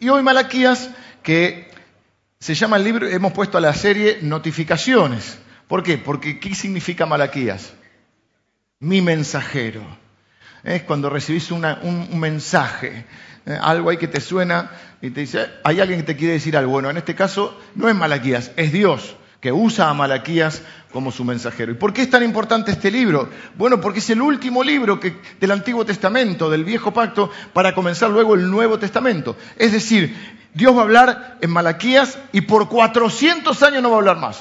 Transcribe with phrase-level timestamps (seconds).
[0.00, 0.90] Y hoy Malaquías,
[1.22, 1.68] que
[2.38, 5.38] se llama el libro, hemos puesto a la serie Notificaciones.
[5.66, 5.98] ¿Por qué?
[5.98, 7.72] Porque ¿qué significa Malaquías?
[8.78, 9.82] Mi mensajero.
[10.62, 11.62] Es cuando recibís un,
[12.18, 13.06] mensaje,
[13.46, 13.58] ¿eh?
[13.60, 16.72] algo ahí que te suena y te dice, hay alguien que te quiere decir algo.
[16.72, 20.62] Bueno, en este caso no es Malaquías, es Dios que usa a Malaquías
[20.92, 21.72] como su mensajero.
[21.72, 23.28] ¿Y por qué es tan importante este libro?
[23.56, 24.98] Bueno, porque es el último libro
[25.40, 29.36] del Antiguo Testamento, del Viejo Pacto, para comenzar luego el Nuevo Testamento.
[29.56, 33.98] Es decir, Dios va a hablar en Malaquías y por 400 años no va a
[33.98, 34.40] hablar más.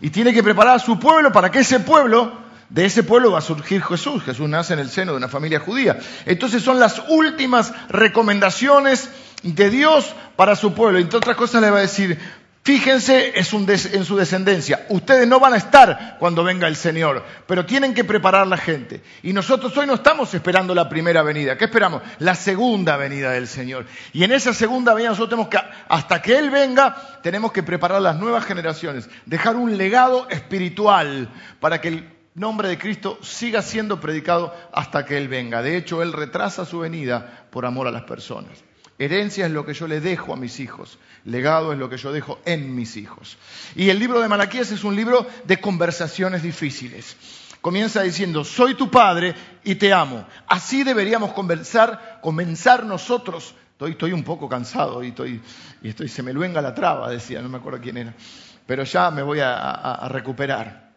[0.00, 2.32] Y tiene que preparar a su pueblo para que ese pueblo,
[2.70, 4.22] de ese pueblo va a surgir Jesús.
[4.22, 5.98] Jesús nace en el seno de una familia judía.
[6.24, 9.10] Entonces son las últimas recomendaciones
[9.42, 10.98] de Dios para su pueblo.
[10.98, 12.18] Entre otras cosas le va a decir,
[12.62, 14.84] Fíjense en su descendencia.
[14.90, 19.02] Ustedes no van a estar cuando venga el Señor, pero tienen que preparar la gente.
[19.22, 21.56] Y nosotros hoy no estamos esperando la primera venida.
[21.56, 22.02] ¿Qué esperamos?
[22.18, 23.86] La segunda venida del Señor.
[24.12, 28.02] Y en esa segunda venida nosotros tenemos que, hasta que Él venga, tenemos que preparar
[28.02, 31.30] las nuevas generaciones, dejar un legado espiritual
[31.60, 35.62] para que el nombre de Cristo siga siendo predicado hasta que Él venga.
[35.62, 38.69] De hecho, Él retrasa su venida por amor a las personas.
[39.00, 40.98] Herencia es lo que yo le dejo a mis hijos.
[41.24, 43.38] Legado es lo que yo dejo en mis hijos.
[43.74, 47.16] Y el libro de Malaquías es un libro de conversaciones difíciles.
[47.62, 49.34] Comienza diciendo, soy tu padre
[49.64, 50.26] y te amo.
[50.46, 53.54] Así deberíamos conversar, comenzar nosotros.
[53.80, 55.40] Estoy, un poco cansado y, estoy,
[55.80, 58.14] y estoy, se me luenga la traba, decía, no me acuerdo quién era.
[58.66, 60.92] Pero ya me voy a recuperar.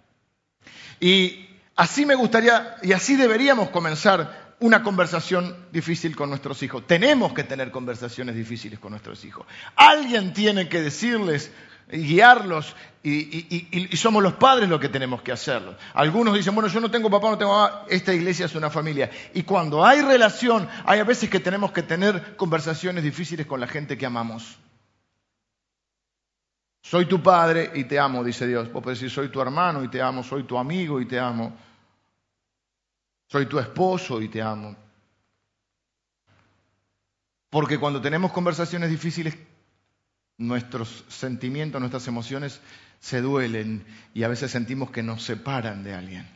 [1.00, 6.88] Y así me gustaría, y así deberíamos comenzar una conversación difícil con nuestros hijos.
[6.88, 9.46] Tenemos que tener conversaciones difíciles con nuestros hijos.
[9.76, 11.52] Alguien tiene que decirles,
[11.92, 15.76] guiarlos, y, somos los padres los que tenemos que hacerlo.
[15.94, 19.12] Algunos dicen, bueno, yo no tengo papá, no tengo mamá, esta iglesia es una familia.
[19.34, 23.68] Y cuando hay relación, hay a veces que tenemos que tener conversaciones difíciles con la
[23.68, 24.58] gente que amamos.
[26.82, 28.72] Soy tu padre y te amo, dice Dios.
[28.72, 31.54] Vos podés decir, soy tu hermano y te amo, soy tu amigo y te amo.
[33.28, 34.76] Soy tu esposo y te amo.
[37.50, 39.38] Porque cuando tenemos conversaciones difíciles,
[40.38, 42.60] nuestros sentimientos, nuestras emociones
[43.00, 46.28] se duelen y a veces sentimos que nos separan de alguien.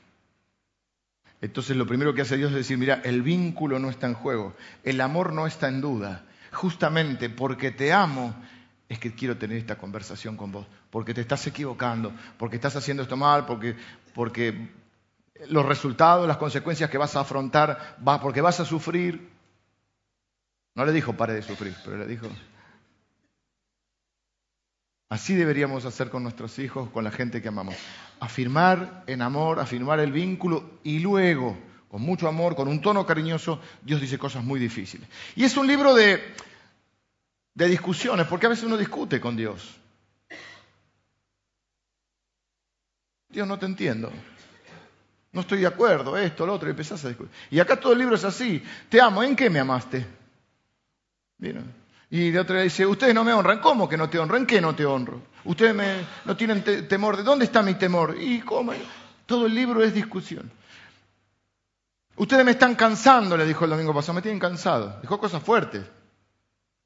[1.42, 4.56] Entonces lo primero que hace Dios es decir, mira, el vínculo no está en juego,
[4.84, 6.26] el amor no está en duda.
[6.52, 8.36] Justamente porque te amo
[8.90, 13.03] es que quiero tener esta conversación con vos, porque te estás equivocando, porque estás haciendo
[13.03, 13.76] esto mal, porque,
[14.14, 14.70] porque
[15.50, 19.30] los resultados, las consecuencias que vas a afrontar, porque vas a sufrir.
[20.75, 22.28] No le dijo pare de sufrir, pero le dijo,
[25.09, 27.76] así deberíamos hacer con nuestros hijos, con la gente que amamos.
[28.20, 31.58] Afirmar en amor, afirmar el vínculo y luego,
[31.90, 35.08] con mucho amor, con un tono cariñoso, Dios dice cosas muy difíciles.
[35.36, 36.22] Y es un libro de,
[37.53, 39.80] de discusiones, porque a veces uno discute con Dios.
[43.30, 44.12] Dios no te entiendo.
[45.32, 47.32] No estoy de acuerdo, esto, lo otro, y empezás a discutir.
[47.52, 48.64] Y acá todo el libro es así.
[48.90, 50.06] Te amo, ¿en qué me amaste?
[52.10, 53.60] Y de otra dice, ustedes no me honran.
[53.60, 54.38] ¿Cómo que no te honro?
[54.38, 55.22] ¿En qué no te honro?
[55.44, 55.76] Ustedes
[56.26, 57.18] no tienen temor.
[57.18, 58.16] ¿De dónde está mi temor?
[58.20, 58.74] ¿Y cómo?
[59.26, 60.50] Todo el libro es discusión.
[62.16, 64.14] Ustedes me están cansando, le dijo el domingo pasado.
[64.14, 65.00] Me tienen cansado.
[65.02, 65.84] Dijo cosas fuertes.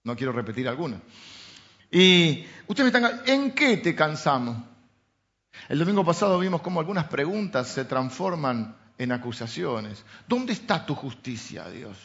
[0.04, 1.00] No quiero repetir algunas.
[1.92, 3.22] Y ustedes me están...
[3.28, 4.58] ¿En qué te cansamos?
[5.70, 10.06] El domingo pasado vimos cómo algunas preguntas se transforman en acusaciones.
[10.28, 11.98] ¿Dónde está tu justicia, Dios?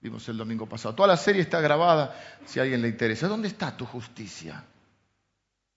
[0.00, 0.94] Vimos el domingo pasado.
[0.94, 3.28] Toda la serie está grabada si a alguien le interesa.
[3.28, 4.64] ¿Dónde está tu justicia?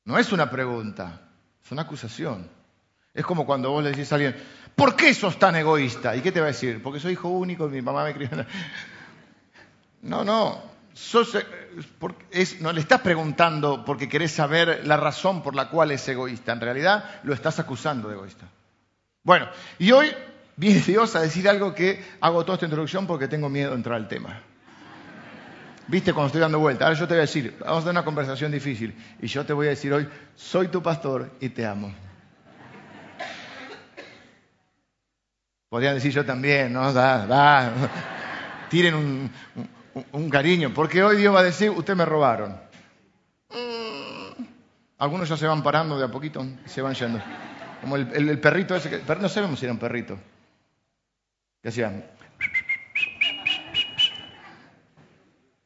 [0.06, 1.22] No es una pregunta,
[1.64, 2.50] es una acusación.
[3.14, 4.36] Es como cuando vos le decís a alguien,
[4.76, 6.16] ¿por qué sos tan egoísta?
[6.16, 6.82] ¿Y qué te va a decir?
[6.82, 8.30] Porque soy hijo único y mi mamá me crió.
[10.02, 10.62] No, no,
[12.60, 16.52] no le estás preguntando porque querés saber la razón por la cual es egoísta.
[16.52, 18.46] En realidad lo estás acusando de egoísta.
[19.24, 19.48] Bueno,
[19.80, 20.12] y hoy
[20.56, 23.96] viene Dios a decir algo que hago toda esta introducción porque tengo miedo de entrar
[23.96, 24.42] al tema.
[25.88, 26.86] ¿Viste cuando estoy dando vuelta?
[26.86, 28.96] Ahora yo te voy a decir, vamos a tener una conversación difícil.
[29.22, 31.94] Y yo te voy a decir hoy, soy tu pastor y te amo.
[35.70, 36.94] Podrían decir yo también, ¿no?
[36.94, 37.72] Da, da.
[38.70, 39.32] Tiren un
[40.30, 42.60] cariño, porque hoy Dios va a decir, usted me robaron.
[43.50, 44.44] Mm.
[44.98, 47.22] Algunos ya se van parando de a poquito, se van yendo.
[47.82, 50.18] Como el, perrito ese, que, no sabemos si era un perrito.
[51.62, 52.06] ¿Qué hacían?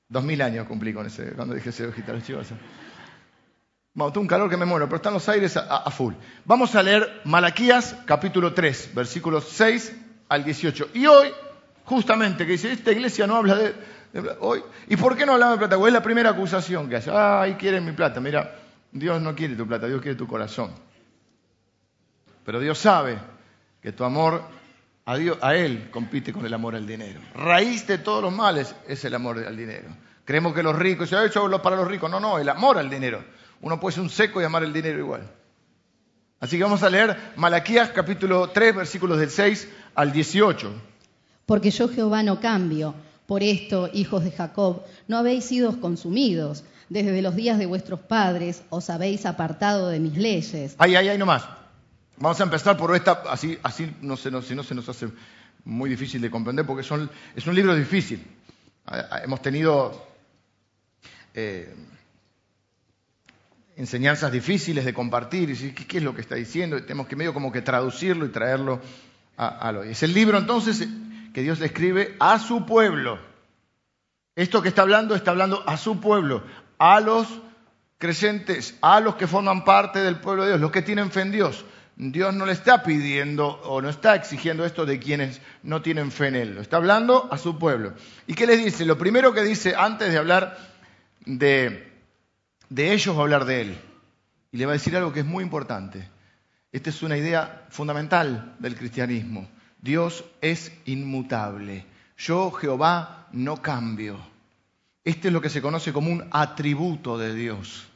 [0.09, 1.91] Dos mil años cumplí con ese, cuando dije ese
[2.23, 2.47] chivos.
[3.93, 6.13] Bueno, tengo un calor que me muero, pero están los aires a, a, full.
[6.45, 9.95] Vamos a leer Malaquías capítulo 3, versículos 6
[10.29, 10.89] al 18.
[10.93, 11.29] Y hoy,
[11.83, 13.75] justamente, que dice, esta iglesia no habla de,
[14.39, 14.63] Hoy.
[14.87, 15.75] ¿Y por qué no hablamos de plata?
[15.75, 17.11] Porque es la primera acusación que hace.
[17.11, 18.19] Ay, quieren mi plata.
[18.19, 18.55] Mira,
[18.91, 20.71] Dios no quiere tu plata, Dios quiere tu corazón.
[22.45, 23.17] Pero Dios sabe
[23.81, 24.41] que tu amor
[25.05, 27.19] a, a Él compite con el amor al dinero.
[27.35, 29.89] Raíz de todos los males es el amor al dinero.
[30.25, 32.09] Creemos que los ricos, se ha hecho para los ricos.
[32.09, 33.23] No, no, el amor al dinero.
[33.61, 35.29] Uno puede ser un seco y amar el dinero igual.
[36.39, 40.71] Así que vamos a leer Malaquías capítulo 3, versículos del 6 al 18.
[41.45, 42.93] Porque yo Jehová no cambio.
[43.27, 46.63] Por esto, hijos de Jacob, no habéis sido consumidos.
[46.89, 50.75] Desde los días de vuestros padres os habéis apartado de mis leyes.
[50.77, 51.43] Ay, ay, ay, no más.
[52.15, 55.09] Vamos a empezar por esta, así, así no se nos, si no se nos hace
[55.65, 58.25] muy difícil de comprender, porque es un libro difícil.
[59.21, 60.07] Hemos tenido
[61.33, 61.75] eh,
[63.75, 66.81] enseñanzas difíciles de compartir, y ¿qué, es lo que está diciendo?
[66.81, 68.79] tenemos que medio como que traducirlo y traerlo
[69.35, 69.83] a, a lo.
[69.83, 70.87] Es el libro entonces
[71.37, 73.19] que Dios le escribe a su pueblo.
[74.35, 76.41] Esto que está hablando está hablando a su pueblo,
[76.79, 77.27] a los
[77.99, 81.31] creyentes, a los que forman parte del pueblo de Dios, los que tienen fe en
[81.31, 81.63] Dios.
[81.95, 86.29] Dios no le está pidiendo o no está exigiendo esto de quienes no tienen fe
[86.29, 86.55] en Él.
[86.55, 87.93] Lo está hablando a su pueblo.
[88.25, 88.83] ¿Y qué les dice?
[88.83, 90.57] Lo primero que dice antes de hablar
[91.23, 91.87] de,
[92.75, 93.77] ellos va a hablar de Él.
[94.51, 96.09] Y le va a decir algo que es muy importante.
[96.71, 99.47] Esta es una idea fundamental del cristianismo.
[99.81, 101.85] Dios es inmutable.
[102.17, 104.17] Yo, Jehová, no cambio.
[105.03, 107.87] Este es lo que se conoce como un atributo de Dios.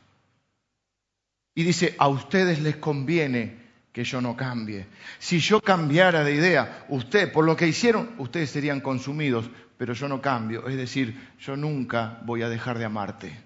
[1.54, 3.60] Y dice, a ustedes les conviene
[3.92, 4.88] que yo no cambie.
[5.20, 10.08] Si yo cambiara de idea, usted, por lo que hicieron, ustedes serían consumidos, pero yo
[10.08, 10.68] no cambio.
[10.68, 13.38] Es decir, yo nunca voy a dejar de amarte.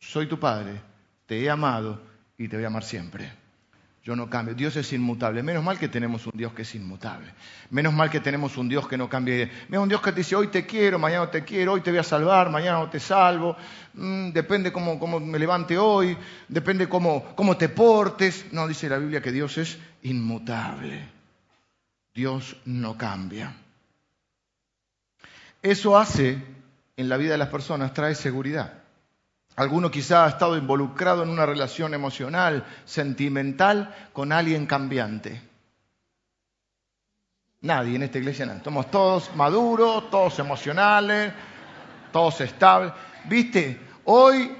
[0.00, 0.80] Soy tu padre,
[1.26, 2.02] te he amado
[2.36, 3.43] y te voy a amar siempre.
[4.04, 4.54] Yo no cambio.
[4.54, 5.42] Dios es inmutable.
[5.42, 7.32] Menos mal que tenemos un Dios que es inmutable.
[7.70, 9.50] Menos mal que tenemos un Dios que no cambia.
[9.68, 11.90] Menos un Dios que te dice, hoy te quiero, mañana no te quiero, hoy te
[11.90, 13.56] voy a salvar, mañana no te salvo.
[13.94, 16.18] Mm, depende cómo, cómo, me levante hoy,
[16.48, 18.52] depende cómo, cómo te portes.
[18.52, 21.08] No, dice la Biblia que Dios es inmutable.
[22.12, 23.56] Dios no cambia.
[25.62, 26.36] Eso hace
[26.98, 28.83] en la vida de las personas, trae seguridad.
[29.56, 35.40] Alguno quizá ha estado involucrado en una relación emocional, sentimental, con alguien cambiante.
[37.60, 38.62] Nadie en esta iglesia, no.
[38.64, 41.32] Somos todos maduros, todos emocionales,
[42.12, 42.92] todos estables.
[43.26, 43.80] ¿Viste?
[44.04, 44.50] Hoy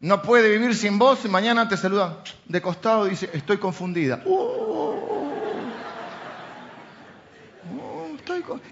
[0.00, 4.20] no puede vivir sin vos y mañana te saluda de costado y dice, estoy confundida.
[4.26, 4.76] Uh,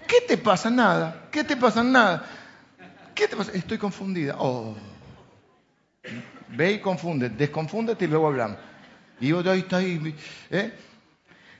[0.07, 0.69] ¿Qué te pasa?
[0.69, 1.27] Nada.
[1.31, 1.83] ¿Qué te pasa?
[1.83, 2.23] Nada.
[3.15, 3.51] ¿Qué te pasa?
[3.51, 4.35] Estoy confundida.
[4.37, 4.75] Oh.
[6.49, 8.57] Ve y confunde, desconfúndete y luego hablamos.
[9.19, 10.15] Y yo ahí está ahí.
[10.49, 10.73] ¿eh?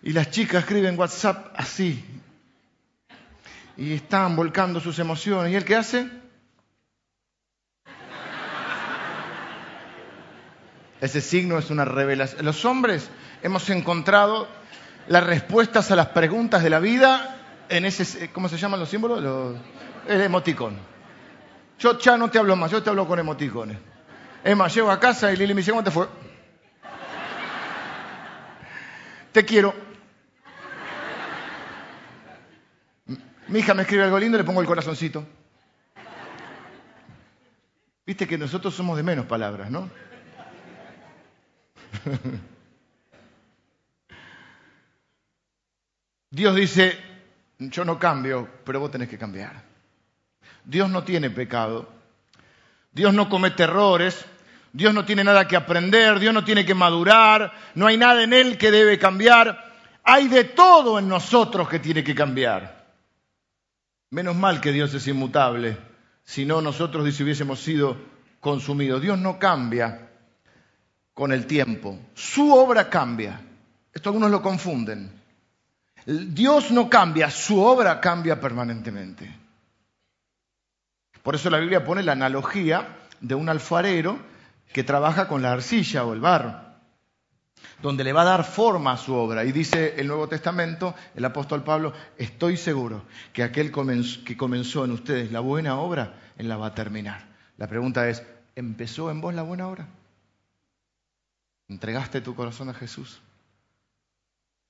[0.03, 2.03] Y las chicas escriben WhatsApp así.
[3.77, 5.51] Y están volcando sus emociones.
[5.51, 6.09] ¿Y él qué hace?
[11.01, 12.45] Ese signo es una revelación.
[12.45, 13.09] Los hombres
[13.43, 14.47] hemos encontrado
[15.07, 17.35] las respuestas a las preguntas de la vida
[17.69, 19.57] en ese, ¿cómo se llaman los símbolos?
[20.07, 20.77] el emoticón.
[21.79, 23.77] Yo ya no te hablo más, yo te hablo con emoticones.
[24.53, 26.07] Más, llego a casa y Lili me dice, ¿cómo te fue?
[29.31, 29.73] te quiero.
[33.47, 35.25] Mi hija me escribe algo lindo y le pongo el corazoncito.
[38.05, 39.89] Viste que nosotros somos de menos palabras, ¿no?
[46.29, 46.97] Dios dice,
[47.59, 49.63] yo no cambio, pero vos tenés que cambiar.
[50.63, 51.89] Dios no tiene pecado.
[52.91, 54.25] Dios no comete errores.
[54.75, 58.33] Dios no tiene nada que aprender, Dios no tiene que madurar, no hay nada en
[58.33, 59.73] Él que debe cambiar.
[60.03, 62.85] Hay de todo en nosotros que tiene que cambiar.
[64.09, 65.77] Menos mal que Dios es inmutable,
[66.25, 67.95] si no nosotros hubiésemos sido
[68.41, 69.01] consumidos.
[69.01, 70.09] Dios no cambia
[71.13, 73.39] con el tiempo, su obra cambia.
[73.93, 75.09] Esto algunos lo confunden.
[76.05, 79.33] Dios no cambia, su obra cambia permanentemente.
[81.23, 82.89] Por eso la Biblia pone la analogía
[83.21, 84.34] de un alfarero
[84.73, 86.55] que trabaja con la arcilla o el barro,
[87.81, 89.45] donde le va a dar forma a su obra.
[89.45, 93.03] Y dice el Nuevo Testamento, el apóstol Pablo, estoy seguro
[93.33, 97.25] que aquel que comenzó en ustedes la buena obra, él la va a terminar.
[97.57, 98.23] La pregunta es,
[98.55, 99.87] ¿empezó en vos la buena obra?
[101.67, 103.21] ¿Entregaste tu corazón a Jesús?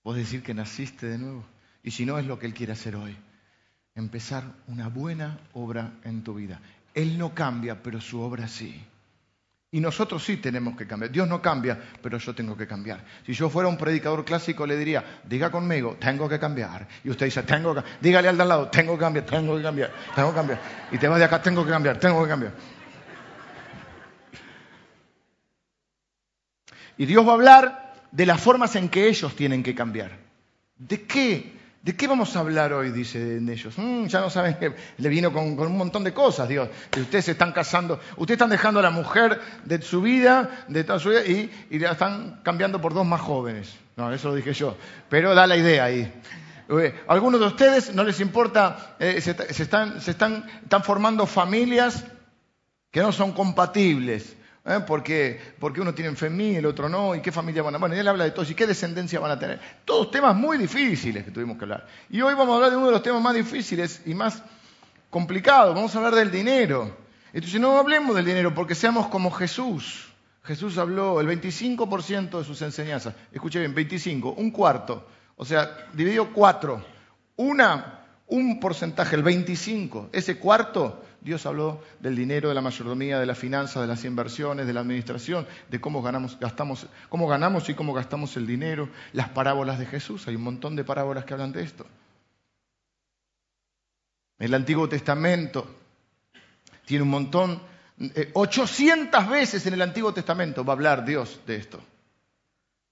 [0.03, 1.43] ¿Vos decir que naciste de nuevo?
[1.83, 3.17] Y si no, es lo que Él quiere hacer hoy.
[3.95, 6.59] Empezar una buena obra en tu vida.
[6.93, 8.83] Él no cambia, pero su obra sí.
[9.75, 11.11] Y nosotros sí tenemos que cambiar.
[11.11, 13.03] Dios no cambia, pero yo tengo que cambiar.
[13.25, 16.87] Si yo fuera un predicador clásico, le diría, diga conmigo, tengo que cambiar.
[17.03, 19.63] Y usted dice, tengo que Dígale al de al lado, tengo que cambiar, tengo que
[19.63, 20.59] cambiar, tengo que cambiar.
[20.93, 22.53] Y te vas de acá, tengo que cambiar, tengo que cambiar.
[26.97, 30.11] Y Dios va a hablar de las formas en que ellos tienen que cambiar.
[30.77, 31.53] ¿De qué?
[31.85, 32.89] ¿De qué vamos a hablar hoy?
[32.89, 33.77] Dicen ellos.
[33.77, 36.67] Mm, ya no saben que le vino con, un montón de cosas, Dios.
[36.99, 40.97] ustedes se están casando, ustedes están dejando a la mujer de su vida, de toda
[40.97, 43.71] su vida, y, la están cambiando por dos más jóvenes.
[43.97, 44.75] No, eso lo dije yo.
[45.09, 46.11] Pero da la idea ahí.
[46.69, 52.03] Eh, algunos de ustedes no les importa, eh, se, están, se están, están formando familias
[52.89, 54.35] que no son compatibles.
[54.65, 54.79] ¿Eh?
[54.85, 57.77] Porque, porque uno tiene familia, el otro no, y qué familia van a...
[57.77, 59.59] Bueno, él habla de todo, y qué descendencia van a tener.
[59.85, 61.85] Todos temas muy difíciles que tuvimos que hablar.
[62.09, 64.41] Y hoy vamos a hablar de uno de los temas más difíciles y más
[65.11, 65.75] complicados.
[65.75, 66.97] Vamos a hablar del dinero.
[67.31, 70.07] Entonces no hablemos del dinero porque seamos como Jesús.
[70.43, 73.13] Jesús habló el 25% de sus enseñanzas.
[73.31, 75.07] Escuche bien, 25, un cuarto.
[75.35, 76.83] O sea, dividió cuatro.
[77.35, 80.09] Una, un porcentaje, el 25.
[80.11, 84.67] Ese cuarto Dios habló del dinero, de la mayordomía, de las finanzas, de las inversiones,
[84.67, 89.29] de la administración, de cómo ganamos, gastamos, cómo ganamos y cómo gastamos el dinero, las
[89.29, 90.27] parábolas de Jesús.
[90.27, 91.87] Hay un montón de parábolas que hablan de esto.
[94.37, 95.67] El Antiguo Testamento
[96.85, 97.59] tiene un montón,
[98.33, 101.79] 800 eh, veces en el Antiguo Testamento va a hablar Dios de esto.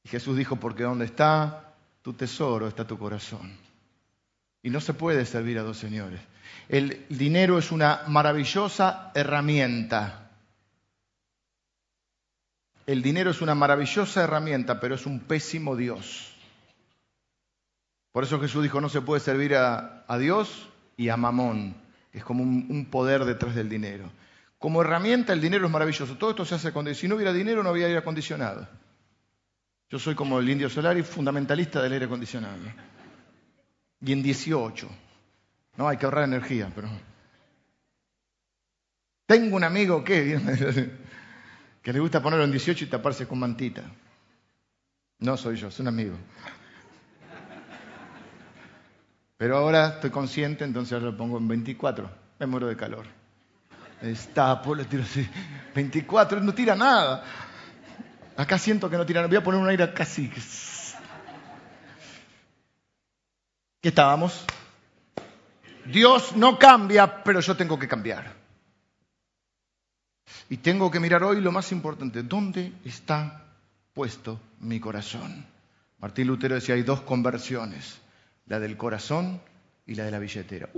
[0.03, 3.62] Y Jesús dijo, porque donde está tu tesoro está tu corazón.
[4.63, 6.21] Y no se puede servir a dos señores.
[6.69, 10.31] El dinero es una maravillosa herramienta.
[12.87, 16.33] El dinero es una maravillosa herramienta, pero es un pésimo Dios.
[18.13, 21.75] Por eso Jesús dijo, no se puede servir a, Dios y a Mamón,
[22.11, 24.09] es como un, poder detrás del dinero.
[24.59, 26.15] Como herramienta el dinero es maravilloso.
[26.15, 28.67] Todo esto se hace cuando si no hubiera dinero no había aire acondicionado.
[29.89, 32.57] Yo soy como el indio solar y fundamentalista del aire acondicionado.
[34.05, 34.89] Y en 18.
[35.77, 36.89] No, hay que ahorrar energía, pero...
[39.25, 40.39] Tengo un amigo que,
[41.81, 43.83] que le gusta ponerlo en 18 y taparse con mantita.
[45.19, 46.15] No soy yo, es un amigo.
[49.37, 52.09] Pero ahora estoy consciente, entonces ahora lo pongo en 24.
[52.39, 53.05] Me muero de calor.
[54.01, 55.27] Destapo, le tiro así.
[55.73, 57.23] 24, no tira nada.
[58.35, 59.29] Acá siento que no tira nada.
[59.29, 60.29] Voy a poner un aire casi.
[63.83, 64.45] ¿Qué estábamos?
[65.85, 68.33] Dios no cambia, pero yo tengo que cambiar.
[70.49, 73.43] Y tengo que mirar hoy lo más importante, ¿dónde está
[73.93, 75.45] puesto mi corazón?
[75.99, 77.99] Martín Lutero decía, hay dos conversiones,
[78.45, 79.41] la del corazón
[79.85, 80.69] y la de la billetera.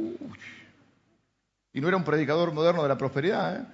[1.73, 3.65] Y no era un predicador moderno de la prosperidad, ¿eh?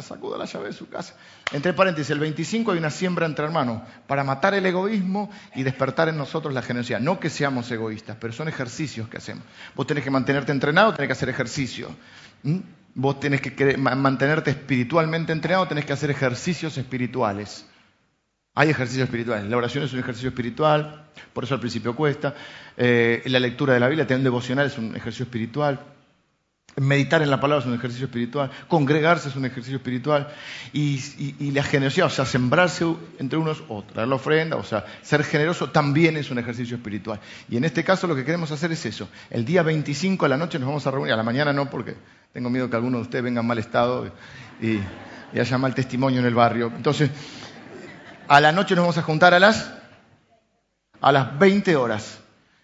[0.00, 1.14] Sacuda la llave de su casa.
[1.52, 6.08] Entre paréntesis, el 25 hay una siembra entre hermanos para matar el egoísmo y despertar
[6.08, 7.00] en nosotros la generosidad.
[7.00, 9.44] No que seamos egoístas, pero son ejercicios que hacemos.
[9.74, 11.94] Vos tenés que mantenerte entrenado, tenés que hacer ejercicio.
[12.42, 12.58] ¿Mm?
[12.94, 17.66] Vos tenés que mantenerte espiritualmente entrenado, tenés que hacer ejercicios espirituales.
[18.54, 19.50] Hay ejercicios espirituales.
[19.50, 22.34] La oración es un ejercicio espiritual, por eso al principio cuesta.
[22.76, 25.80] Eh, la lectura de la Biblia, tener un devocional es un ejercicio espiritual.
[26.76, 30.28] Meditar en la palabra es un ejercicio espiritual, congregarse es un ejercicio espiritual
[30.72, 32.84] y, la generosidad, o sea, sembrarse
[33.18, 37.20] entre unos o traer la ofrenda, o sea, ser generoso también es un ejercicio espiritual.
[37.48, 39.08] Y en este caso lo que queremos hacer es eso.
[39.30, 41.94] El día 25 a la noche nos vamos a reunir, a la mañana no, porque
[42.32, 44.10] tengo miedo que alguno de ustedes venga en mal estado
[44.60, 44.80] y,
[45.32, 46.72] y haya mal testimonio en el barrio.
[46.74, 47.08] Entonces,
[48.26, 49.72] a la noche nos vamos a juntar a las,
[51.00, 52.18] a las 20 horas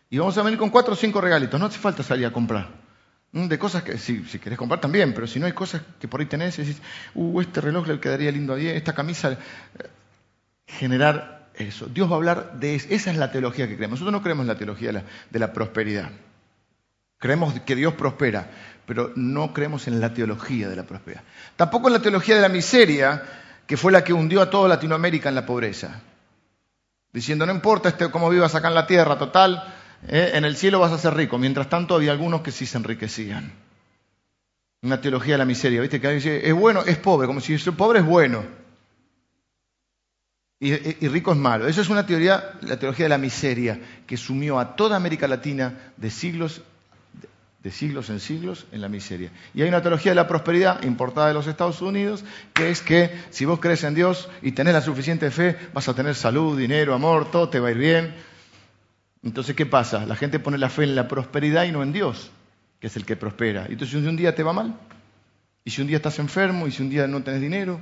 [0.09, 1.61] y vamos a venir con cuatro o cinco regalitos.
[1.61, 2.80] No hace falta salir a comprar.
[3.33, 6.21] De cosas que si, si, querés comprar también, pero si no hay cosas que por
[6.21, 6.83] ahí tenés y decís,
[7.15, 9.37] uh, este reloj le quedaría lindo a esta camisa, eh,
[10.67, 11.87] generar eso.
[11.87, 12.89] Dios va a hablar de eso.
[12.91, 14.01] Esa es la teología que creemos.
[14.01, 16.11] Nosotros no creemos en la teología de la, de la prosperidad.
[17.19, 18.51] Creemos que Dios prospera,
[18.87, 21.23] pero no creemos en la teología de la prosperidad.
[21.55, 23.23] Tampoco en la teología de la miseria,
[23.67, 26.01] que fue la que hundió a toda Latinoamérica en la pobreza.
[27.13, 29.63] Diciendo, no importa este, cómo vivas acá en la tierra, total,
[30.09, 30.33] ¿eh?
[30.35, 31.39] en el cielo vas a ser rico.
[31.39, 33.53] Mientras tanto había algunos que sí se enriquecían.
[34.83, 36.01] Una teología de la miseria, ¿viste?
[36.01, 38.45] Que alguien dice, es bueno, es pobre, como si ser pobre es bueno.
[40.63, 41.67] Y, rico es malo.
[41.67, 45.93] Esa es una teoría, la teología de la miseria, que sumió a toda América Latina
[45.97, 46.61] de siglos,
[47.63, 49.31] de siglos en siglos en la miseria.
[49.55, 53.11] Y hay una teología de la prosperidad importada de los Estados Unidos, que es que
[53.31, 56.93] si vos crees en Dios y tenés la suficiente fe, vas a tener salud, dinero,
[56.93, 58.15] amor, todo te va a ir bien.
[59.23, 60.07] Entonces, ¿qué pasa?
[60.07, 62.31] La gente pone la fe en la prosperidad y no en Dios,
[62.81, 63.67] que es el que prospera.
[63.69, 64.75] Entonces, si un día te va mal,
[65.65, 67.81] y si un día estás enfermo, y si un día no tenés dinero,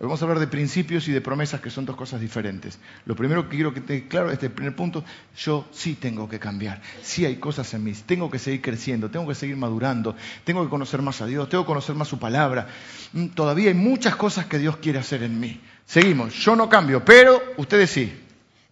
[0.00, 2.78] vamos a hablar de principios y de promesas que son dos cosas diferentes.
[3.04, 5.04] Lo primero que quiero que te claro, este primer punto,
[5.36, 6.80] yo sí tengo que cambiar.
[7.02, 10.70] Sí hay cosas en mí, tengo que seguir creciendo, tengo que seguir madurando, tengo que
[10.70, 12.68] conocer más a Dios, tengo que conocer más su palabra.
[13.12, 15.60] Mm, todavía hay muchas cosas que Dios quiere hacer en mí.
[15.84, 18.23] Seguimos, yo no cambio, pero ustedes sí.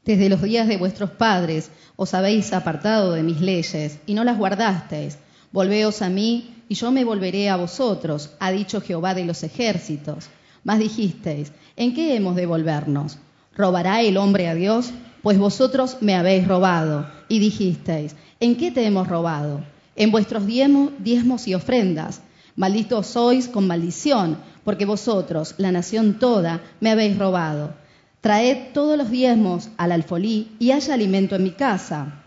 [0.05, 4.37] Desde los días de vuestros padres os habéis apartado de mis leyes y no las
[4.37, 5.19] guardasteis.
[5.53, 10.27] Volveos a mí y yo me volveré a vosotros, ha dicho Jehová de los ejércitos.
[10.65, 13.19] Mas dijisteis, ¿en qué hemos de volvernos?
[13.55, 14.91] ¿Robará el hombre a Dios?
[15.23, 17.07] Pues vosotros me habéis robado.
[17.29, 19.65] Y dijisteis, ¿en qué te hemos robado?
[19.95, 22.23] En vuestros diezmos, y ofrendas.
[22.57, 27.75] Malditos sois con maldición, porque vosotros, la nación toda, me habéis robado.
[28.23, 32.23] Traed todos los diezmos al alfolí y haya alimento en mi casa.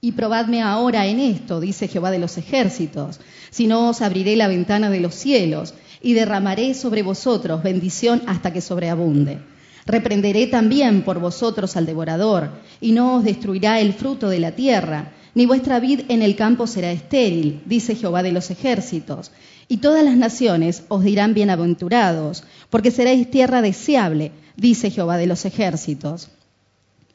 [0.00, 3.18] Y probadme ahora en esto, dice Jehová de los ejércitos,
[3.50, 8.52] si no os abriré la ventana de los cielos y derramaré sobre vosotros bendición hasta
[8.52, 9.40] que sobreabunde.
[9.86, 12.50] Reprenderé también por vosotros al devorador,
[12.80, 16.68] y no os destruirá el fruto de la tierra, ni vuestra vid en el campo
[16.68, 19.32] será estéril, dice Jehová de los ejércitos.
[19.68, 25.44] Y todas las naciones os dirán bienaventurados, porque seréis tierra deseable, dice Jehová de los
[25.44, 26.28] ejércitos.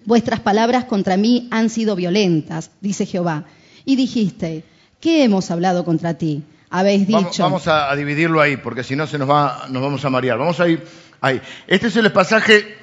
[0.05, 3.45] Vuestras palabras contra mí han sido violentas, dice Jehová.
[3.85, 4.63] Y dijiste,
[4.99, 6.43] ¿qué hemos hablado contra ti?
[6.69, 7.43] habéis dicho.
[7.43, 10.37] Vamos, a, dividirlo ahí, porque si no se nos va, nos vamos a marear.
[10.37, 10.85] Vamos a ir
[11.21, 11.41] ahí.
[11.67, 12.77] Este es el pasaje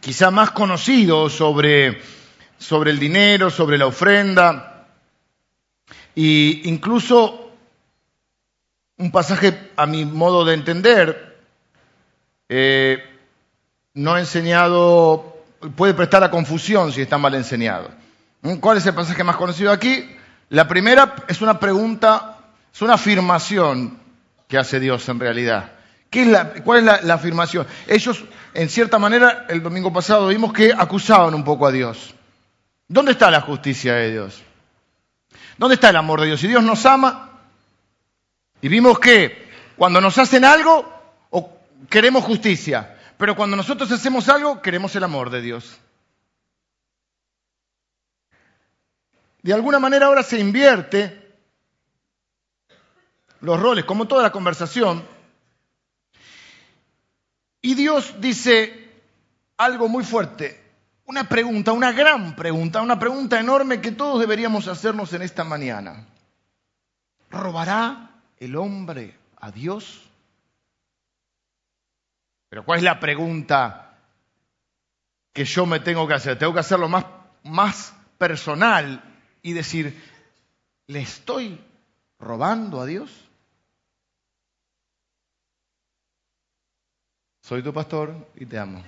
[0.00, 2.00] quizá más conocido sobre,
[2.58, 4.86] sobre el dinero, sobre la ofrenda,
[6.16, 7.41] e incluso
[8.98, 11.38] un pasaje, a mi modo de entender,
[12.48, 13.02] eh,
[13.94, 15.36] no enseñado,
[15.76, 17.90] puede prestar a confusión si está mal enseñado.
[18.42, 18.56] ¿Mm?
[18.56, 20.08] ¿Cuál es el pasaje más conocido aquí?
[20.50, 22.32] La primera es una pregunta
[22.72, 23.98] es una afirmación
[24.48, 25.72] que hace Dios en realidad.
[26.64, 27.66] ¿Cuál es la, afirmación?
[27.86, 32.14] Ellos, en cierta manera, el domingo pasado vimos que acusaban un poco a Dios.
[32.88, 34.42] ¿Dónde está la justicia de Dios?
[35.56, 36.40] ¿Dónde está el amor de Dios?
[36.40, 37.31] Si Dios nos ama,
[38.62, 40.88] y vimos que cuando nos hacen algo,
[41.90, 45.78] queremos justicia, pero cuando nosotros hacemos algo, queremos el amor de Dios.
[49.42, 51.36] De alguna manera ahora se invierte
[53.40, 55.04] los roles, como toda la conversación.
[57.60, 58.92] Y Dios dice
[59.56, 60.62] algo muy fuerte,
[61.06, 66.06] una pregunta, una gran pregunta, una pregunta enorme que todos deberíamos hacernos en esta mañana.
[67.28, 68.11] ¿Robará
[68.42, 70.02] el hombre a Dios?
[72.48, 73.96] Pero ¿cuál es la pregunta
[75.32, 76.38] que yo me tengo que hacer?
[76.38, 77.06] Tengo que hacerlo más,
[77.44, 79.00] más personal
[79.42, 79.96] y decir,
[80.88, 81.60] ¿le estoy
[82.18, 83.10] robando a Dios?
[87.42, 88.82] Soy tu pastor y te amo.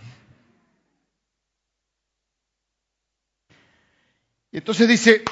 [4.51, 5.25] Y entonces dice,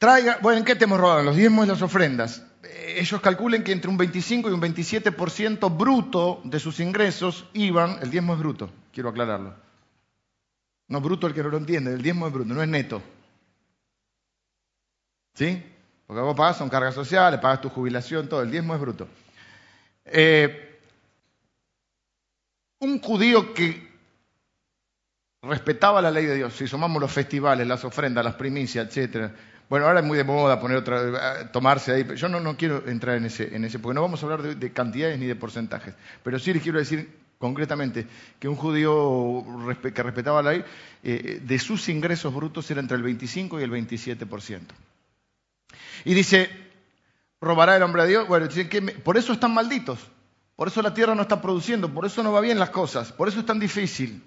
[0.00, 1.22] traiga, bueno, ¿en qué te hemos robado?
[1.22, 2.42] Los diezmos y las ofrendas.
[2.64, 7.98] Eh, ellos calculen que entre un 25 y un 27% bruto de sus ingresos iban,
[8.00, 9.54] el diezmo es bruto, quiero aclararlo.
[10.88, 13.02] No bruto el que no lo entiende, el diezmo es bruto, no es neto.
[15.34, 15.62] ¿Sí?
[16.06, 19.06] Porque vos pagas son cargas sociales, pagas tu jubilación, todo, el diezmo es bruto.
[20.06, 20.80] Eh,
[22.78, 23.86] un judío que
[25.42, 29.34] respetaba la ley de Dios, si sumamos los festivales, las ofrendas, las primicias, etcétera.
[29.70, 32.04] Bueno, ahora es muy de moda poner otra, tomarse ahí.
[32.16, 35.16] Yo no, quiero entrar en ese, en ese, porque no vamos a hablar de, cantidades
[35.16, 35.94] ni de porcentajes.
[36.24, 38.04] Pero sí les quiero decir concretamente
[38.40, 39.44] que un judío
[39.80, 40.64] que respetaba la ley,
[41.04, 44.60] eh, de sus ingresos brutos era entre el 25 y el 27%.
[46.04, 46.50] Y dice,
[47.40, 48.26] ¿robará el hombre a Dios?
[48.26, 50.00] Bueno, que por eso están malditos.
[50.56, 53.28] Por eso la tierra no está produciendo, por eso no va bien las cosas, por
[53.28, 54.20] eso es tan difícil.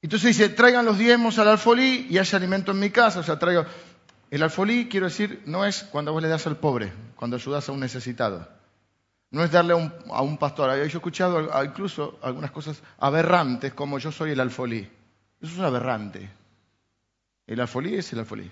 [0.00, 3.20] Entonces dice, traigan los diezmos al alfolí y haya alimento en mi casa.
[3.20, 3.64] O sea, traigo...
[4.30, 7.72] El alfolí, quiero decir, no es cuando vos le das al pobre, cuando ayudas a
[7.72, 8.46] un necesitado.
[9.30, 10.76] No es darle a un, pastor.
[10.76, 14.88] Yo he escuchado incluso algunas cosas aberrantes, como yo soy el alfolí.
[15.40, 16.28] Eso es aberrante.
[17.46, 18.50] El alfolí es el alfolí.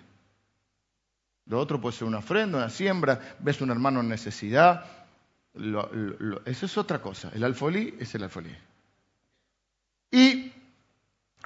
[1.46, 4.84] Lo otro puede ser una ofrenda, una siembra, ves a un hermano en necesidad,
[5.54, 7.30] eso es otra cosa.
[7.34, 8.54] El alfolí es el alfolí.
[10.10, 10.35] Y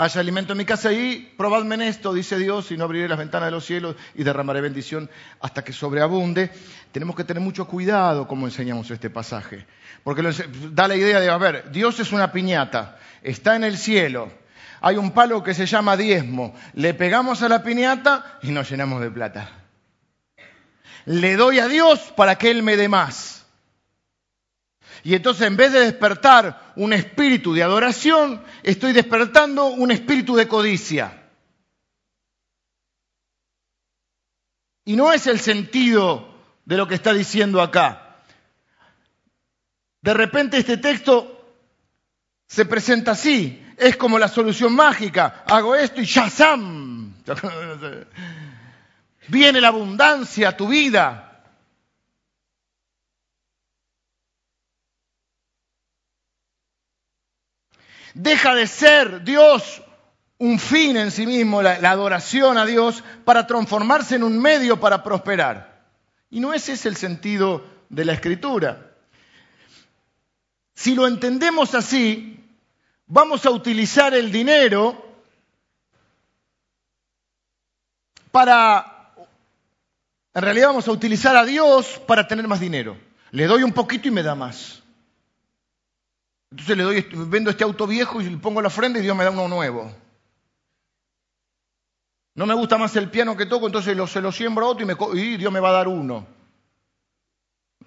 [0.01, 3.19] haya alimento en mi casa y probadme en esto, dice Dios, y no abriré las
[3.19, 5.11] ventanas de los cielos y derramaré bendición
[5.41, 6.51] hasta que sobreabunde.
[6.91, 9.67] Tenemos que tener mucho cuidado como enseñamos este pasaje.
[10.03, 10.23] Porque
[10.73, 14.33] da la idea de, a ver, Dios es una piñata, está en el cielo,
[14.81, 19.03] hay un palo que se llama diezmo, le pegamos a la piñata y nos llenamos
[19.03, 19.51] de plata.
[21.05, 23.40] Le doy a Dios para que Él me dé más.
[25.03, 30.47] Y entonces en vez de despertar un espíritu de adoración, estoy despertando un espíritu de
[30.49, 31.29] codicia.
[34.85, 36.35] Y no es el sentido
[36.65, 38.17] de lo que está diciendo acá.
[40.03, 41.37] De repente este texto
[42.47, 47.15] se presenta así, es como la solución mágica, hago esto y ¡shazam!
[49.29, 51.30] Viene la abundancia a tu vida.
[58.23, 59.83] Deja de ser Dios
[60.37, 65.03] un fin en sí mismo, la, adoración a Dios, para transformarse en un medio para
[65.03, 65.87] prosperar.
[66.29, 68.93] Y no ese es el sentido de la escritura.
[70.75, 72.45] Si lo entendemos así,
[73.07, 75.03] vamos a utilizar el dinero
[78.31, 79.15] para,
[80.35, 82.99] en realidad vamos a utilizar a Dios para tener más dinero.
[83.31, 84.80] Le doy un poquito y me da más.
[86.51, 89.25] Entonces le doy, vendo este auto viejo y le pongo la ofrenda y Dios me
[89.25, 89.93] da uno nuevo.
[92.35, 94.87] No me gusta más el piano que toco, entonces se lo siembro a otro y,
[94.87, 96.27] me, y, Dios me va a dar uno.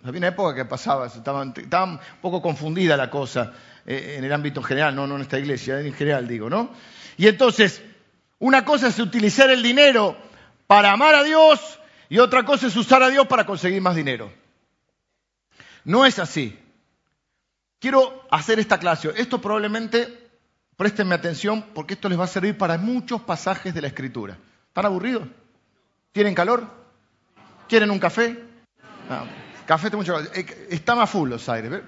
[0.03, 3.53] Había una época que pasaba, estaba, estaba un poco confundida la cosa
[3.85, 6.71] eh, en el ámbito general, no, no en esta iglesia, en general digo, ¿no?
[7.17, 7.81] Y entonces,
[8.39, 10.17] una cosa es utilizar el dinero
[10.67, 14.31] para amar a Dios y otra cosa es usar a Dios para conseguir más dinero.
[15.85, 16.59] No es así.
[17.83, 19.11] Quiero hacer esta clase.
[19.17, 20.07] Esto probablemente,
[20.77, 24.37] préstenme atención, porque esto les va a servir para muchos pasajes de la Escritura.
[24.69, 25.27] ¿Están aburridos?
[26.13, 26.65] ¿Tienen calor?
[27.67, 28.41] ¿Quieren un café?
[29.09, 29.25] Ah,
[29.65, 31.81] café, mucho eh, Está más full los aires.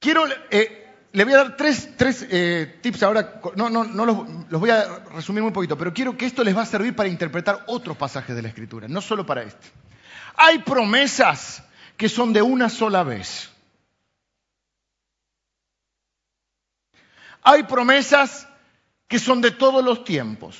[0.00, 4.16] Quiero, eh, le voy a dar tres, tres eh, tips ahora, no, no, no los,
[4.50, 7.08] los, voy a resumir muy poquito, pero quiero que esto les va a servir para
[7.08, 9.68] interpretar otros pasajes de la Escritura, no solo para este.
[10.34, 11.62] Hay promesas
[11.96, 13.50] que son de una sola vez.
[17.42, 18.48] Hay promesas
[19.06, 20.58] que son de todos los tiempos.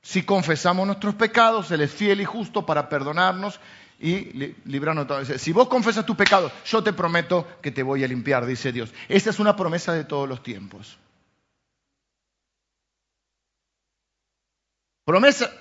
[0.00, 3.60] Si confesamos nuestros pecados, Él es fiel y justo para perdonarnos
[4.00, 5.38] y librarnos de todo.
[5.38, 8.92] Si vos confesas tus pecados, yo te prometo que te voy a limpiar, dice Dios.
[9.08, 10.98] Esta es una promesa de todos los tiempos.
[15.04, 15.52] Promesa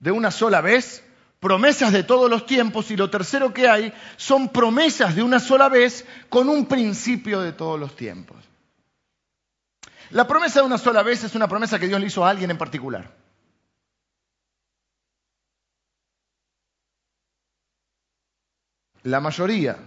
[0.00, 1.04] de una sola vez
[1.40, 5.68] promesas de todos los tiempos y lo tercero que hay son promesas de una sola
[5.68, 8.36] vez con un principio de todos los tiempos.
[10.10, 12.50] La promesa de una sola vez es una promesa que Dios le hizo a alguien
[12.50, 13.14] en particular.
[19.02, 19.78] La mayoría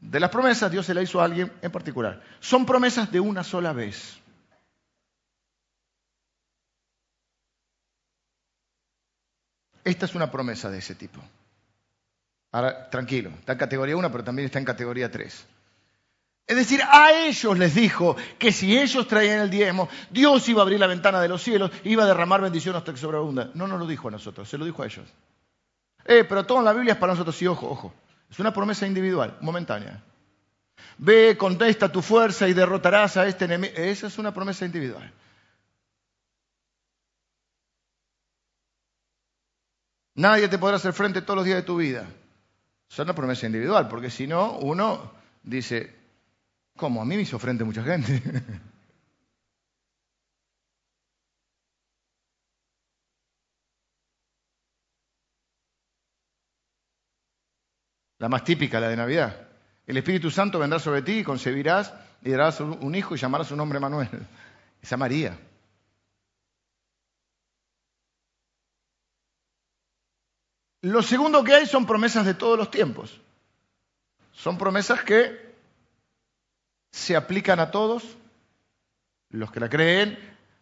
[0.00, 2.22] de las promesas Dios se la hizo a alguien en particular.
[2.40, 4.17] Son promesas de una sola vez.
[9.88, 11.18] Esta es una promesa de ese tipo.
[12.52, 15.46] Ahora, tranquilo, está en categoría 1, pero también está en categoría 3.
[16.46, 20.64] Es decir, a ellos les dijo que si ellos traían el diezmo, Dios iba a
[20.64, 23.50] abrir la ventana de los cielos, iba a derramar bendición hasta que sobreabunda.
[23.54, 25.06] No nos lo dijo a nosotros, se lo dijo a ellos.
[26.04, 27.94] Eh, pero todo en la Biblia es para nosotros, sí, ojo, ojo.
[28.30, 30.02] Es una promesa individual, momentánea.
[30.98, 33.72] Ve, contesta tu fuerza y derrotarás a este enemigo.
[33.74, 35.10] Esa es una promesa individual.
[40.18, 42.04] Nadie te podrá hacer frente todos los días de tu vida.
[42.90, 45.12] Es una promesa individual, porque si no, uno
[45.44, 45.94] dice,
[46.76, 47.00] ¿cómo?
[47.00, 48.20] A mí me hizo frente mucha gente.
[58.18, 59.46] La más típica, la de Navidad.
[59.86, 63.54] El Espíritu Santo vendrá sobre ti y concebirás y darás un hijo y llamarás su
[63.54, 64.08] nombre Manuel.
[64.82, 65.38] Esa María.
[70.82, 73.20] Lo segundo que hay son promesas de todos los tiempos.
[74.32, 75.48] Son promesas que
[76.92, 78.04] se aplican a todos,
[79.30, 80.18] los que la creen,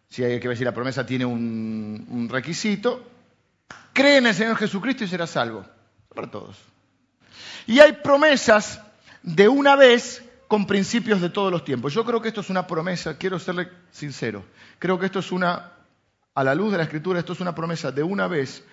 [0.09, 3.05] si hay que ver si la promesa tiene un, requisito,
[3.93, 5.65] creen en el Señor Jesucristo y será salvo.
[6.13, 6.57] Para todos.
[7.67, 8.81] Y hay promesas
[9.21, 11.93] de una vez con principios de todos los tiempos.
[11.93, 14.43] Yo creo que esto es una promesa, quiero serle sincero,
[14.79, 15.73] creo que esto es una,
[16.33, 18.63] a la luz de la Escritura, esto es una promesa de una vez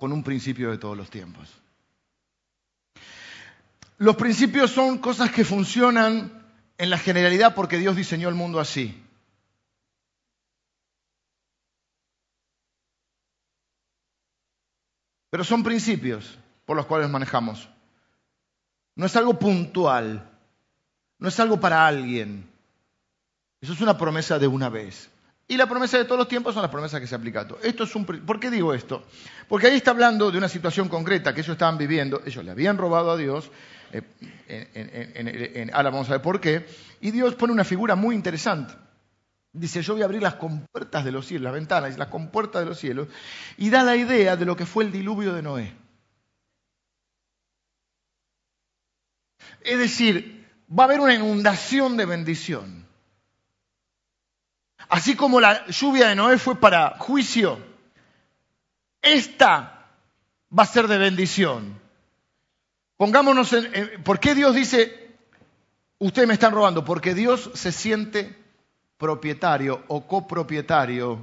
[0.00, 1.46] con un principio de todos los tiempos.
[3.98, 6.42] Los principios son cosas que funcionan
[6.78, 8.98] en la generalidad porque Dios diseñó el mundo así.
[15.28, 17.68] Pero son principios por los cuales manejamos.
[18.96, 20.30] No es algo puntual,
[21.18, 22.50] no es algo para alguien.
[23.60, 25.10] Eso es una promesa de una vez.
[25.50, 27.58] Y la promesa de todos los tiempos son las promesas que se aplican a todo.
[27.60, 29.04] Esto es un, ¿Por qué digo esto?
[29.48, 32.22] Porque ahí está hablando de una situación concreta que ellos estaban viviendo.
[32.24, 33.50] Ellos le habían robado a Dios.
[33.90, 36.66] Eh, ahora vamos a ver por qué.
[37.00, 38.74] Y Dios pone una figura muy interesante.
[39.52, 42.68] Dice, yo voy a abrir las compuertas de los cielos, las ventanas, las compuertas de
[42.68, 43.08] los cielos.
[43.56, 45.76] Y da la idea de lo que fue el diluvio de Noé.
[49.62, 52.79] Es decir, va a haber una inundación de bendición.
[54.90, 57.60] Así como la lluvia de Noé fue para juicio,
[59.00, 59.88] esta
[60.56, 61.80] va a ser de bendición.
[62.96, 64.02] Pongámonos en...
[64.02, 65.16] ¿Por qué Dios dice,
[65.98, 66.84] ustedes me están robando?
[66.84, 68.36] Porque Dios se siente
[68.98, 71.20] propietario o copropietario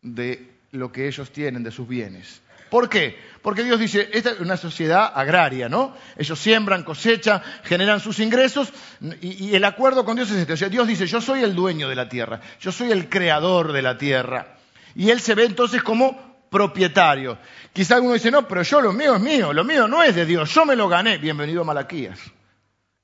[0.00, 2.41] de lo que ellos tienen, de sus bienes.
[2.72, 3.18] ¿Por qué?
[3.42, 5.94] Porque Dios dice, esta es una sociedad agraria, ¿no?
[6.16, 8.72] Ellos siembran, cosechan, generan sus ingresos
[9.20, 10.54] y, el acuerdo con Dios es este.
[10.54, 13.72] O sea, Dios dice, yo soy el dueño de la tierra, yo soy el creador
[13.72, 14.56] de la tierra.
[14.94, 17.36] Y Él se ve entonces como propietario.
[17.74, 20.24] Quizá alguno dice, no, pero yo lo mío es mío, lo mío no es de
[20.24, 21.18] Dios, yo me lo gané.
[21.18, 22.18] Bienvenido a Malaquías.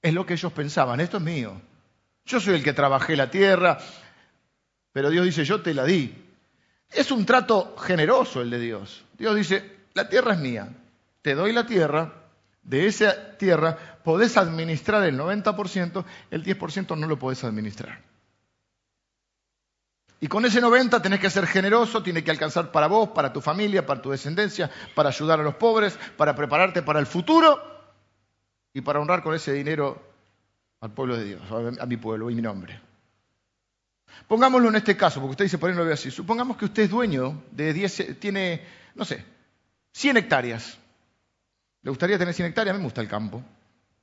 [0.01, 1.61] Es lo que ellos pensaban, esto es mío.
[2.25, 3.77] Yo soy el que trabajé la tierra,
[4.95, 6.28] pero Dios dice, yo te la di.
[6.91, 9.05] Es un trato generoso el de Dios.
[9.19, 10.69] Dios dice, la tierra es mía,
[11.23, 12.13] te doy la tierra,
[12.63, 18.01] de esa tierra podés administrar el 90%, el 10% no lo podés administrar.
[20.21, 23.41] Y con ese 90 tenés que ser generoso, tiene que alcanzar para vos, para tu
[23.41, 27.63] familia, para tu descendencia, para ayudar a los pobres, para prepararte para el futuro
[28.75, 30.03] y para honrar con ese dinero
[30.81, 31.43] al pueblo de Dios,
[31.81, 32.88] a mi pueblo y mi nombre.
[34.27, 36.11] Pongámoslo en este caso, porque usted dice, por ahí no lo veo así.
[36.11, 38.63] Supongamos que usted es dueño de 10, tiene,
[38.95, 39.25] no sé,
[39.93, 40.79] 100 hectáreas.
[41.83, 42.75] ¿Le gustaría tener 100 hectáreas?
[42.75, 43.43] A mí me gusta el campo.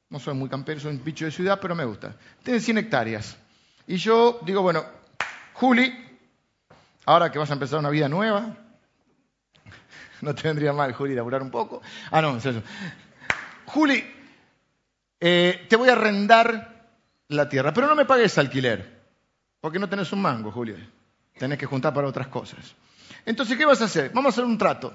[0.09, 2.15] No soy muy campero, soy un bicho de ciudad, pero me gusta.
[2.43, 3.37] Tiene 100 hectáreas.
[3.87, 4.83] Y yo digo, bueno,
[5.53, 5.93] Juli,
[7.05, 8.55] ahora que vas a empezar una vida nueva,
[10.21, 11.81] no te vendría mal, Juli, laburar un poco.
[12.11, 12.63] Ah, no, es eso.
[13.65, 14.03] Juli,
[15.19, 16.87] eh, te voy a arrendar
[17.27, 18.94] la tierra, pero no me pagues alquiler.
[19.65, 20.77] Porque no tenés un mango, Julio.
[21.39, 22.75] Tenés que juntar para otras cosas.
[23.25, 24.11] Entonces, ¿qué vas a hacer?
[24.13, 24.93] Vamos a hacer un trato.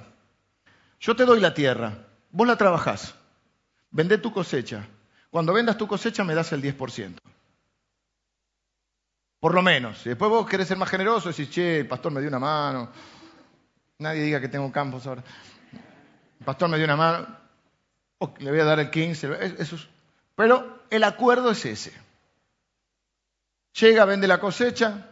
[1.00, 3.12] Yo te doy la tierra, vos la trabajás,
[3.90, 4.86] vendé tu cosecha.
[5.28, 7.16] Cuando vendas tu cosecha me das el 10%.
[9.40, 10.06] Por lo menos.
[10.06, 12.92] Y después vos querés ser más generoso, decís, che, el pastor me dio una mano.
[13.98, 15.24] Nadie diga que tengo campos ahora.
[16.38, 17.26] El pastor me dio una mano.
[18.38, 19.56] le voy a dar el 15.
[19.58, 19.78] Eso
[20.36, 22.09] Pero el acuerdo es ese.
[23.72, 25.06] Llega, vende la cosecha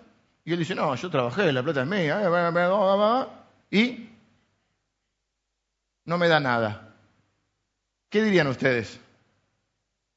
[0.44, 3.27] y él dice, no, yo trabajé, la plata es mía, eh,
[3.71, 4.09] y
[6.07, 6.94] no me da nada.
[8.09, 8.99] ¿Qué dirían ustedes?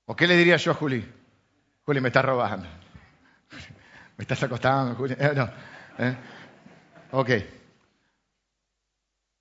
[0.06, 1.06] ¿O qué le diría yo a Juli?
[1.84, 2.68] Juli, me estás robando.
[4.18, 5.16] Me estás acostando, Juli.
[5.18, 5.50] Eh, no.
[5.98, 6.16] ¿eh?
[7.12, 7.30] Ok.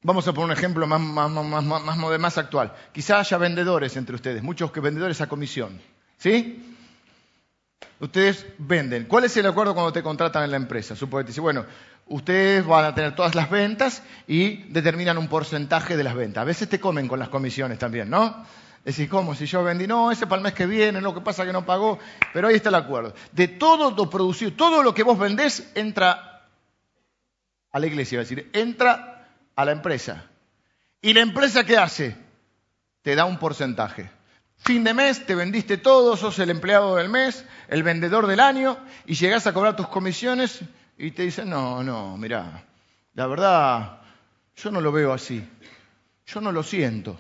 [0.03, 2.75] Vamos a poner un ejemplo más, más, actual.
[2.93, 5.81] Quizá haya vendedores entre ustedes, muchos que vendedores a comisión.
[6.17, 6.70] ¿Sí?
[8.01, 9.05] Ustedes venden.
[9.05, 10.97] ¿Cuál es el acuerdo cuando te contratan en la empresa?
[10.97, 11.67] Suponete, dice, bueno,
[12.07, 16.41] ustedes van a tener todas las ventas y determinan un porcentaje de las ventas.
[16.41, 18.47] A veces te comen con las comisiones también, ¿no?
[18.85, 19.35] Decís, ¿cómo?
[19.35, 21.67] Si yo vendí, no, ese para el mes que viene, lo que pasa que no
[21.67, 21.99] pagó,
[22.33, 23.15] pero ahí está el acuerdo.
[23.33, 26.47] De todo lo producido, todo lo que vos vendés entra
[27.71, 30.25] a la iglesia, es decir, entra a la empresa.
[31.03, 32.17] ¿Y la empresa qué hace?
[33.03, 34.11] Te da un porcentaje.
[34.61, 38.79] Fin de mes, te vendiste todo, sos el empleado del mes, el vendedor del año,
[39.07, 40.61] y llegás a cobrar tus comisiones
[40.99, 42.63] y te dicen, no, no, mira,
[43.15, 44.01] la verdad,
[44.55, 45.43] yo no lo veo así,
[46.27, 47.17] yo no lo siento.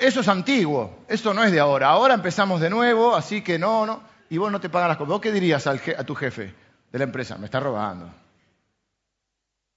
[0.00, 1.90] Eso es antiguo, eso no es de ahora.
[1.90, 4.02] Ahora empezamos de nuevo, así que no, no.
[4.30, 5.10] Y vos no te pagan las cosas.
[5.10, 6.54] ¿Vos qué dirías a tu jefe
[6.90, 7.36] de la empresa?
[7.36, 8.12] Me está robando.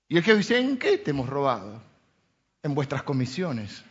[0.08, 1.82] Y el jefe dice, ¿en qué te hemos robado?
[2.64, 3.84] En vuestras comisiones.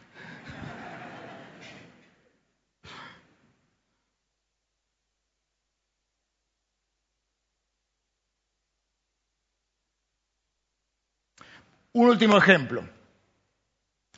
[11.97, 12.87] Un último ejemplo.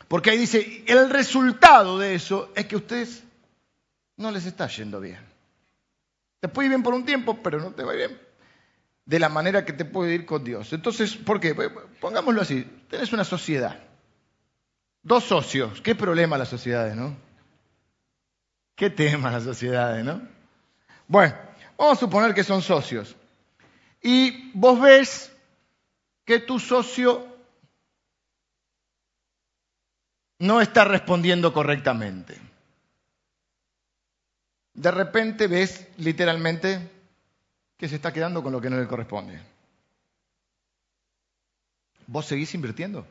[0.09, 3.23] Porque ahí dice, el resultado de eso es que a ustedes
[4.17, 5.21] no les está yendo bien.
[6.41, 8.19] Te puede ir bien por un tiempo, pero no te va bien
[9.05, 10.73] de la manera que te puede ir con Dios.
[10.73, 11.55] Entonces, ¿por qué?
[12.01, 13.79] Pongámoslo así, tenés una sociedad,
[15.05, 17.17] dos socios, qué problema las sociedades, ¿no?
[18.75, 20.21] Qué tema las sociedades, ¿no?
[21.07, 21.33] Bueno,
[21.77, 23.15] vamos a suponer que son socios.
[24.03, 25.33] Y vos ves
[26.25, 27.28] que tu socio
[30.39, 31.53] no está respondiendo
[37.77, 39.41] que se está quedando con lo que no le corresponde.
[42.07, 43.07] ¿Vos seguís invirtiendo?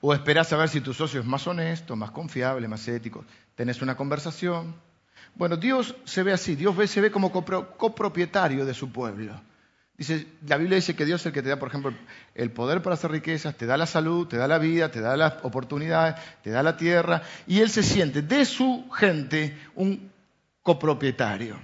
[0.00, 3.24] ¿O esperás a ver si tu socio es más honesto, más confiable, más ético?
[3.56, 4.74] ¿Tenés una conversación?
[5.34, 9.40] Bueno, Dios se ve así, Dios se ve como copropietario de su pueblo.
[9.98, 11.92] Dice, la Biblia dice que Dios es el que te da, por ejemplo,
[12.36, 15.16] el poder para hacer riquezas, te da la salud, te da la vida, te da
[15.16, 20.12] las oportunidades, te da la tierra, y Él se siente de su gente un
[20.62, 21.58] copropietario.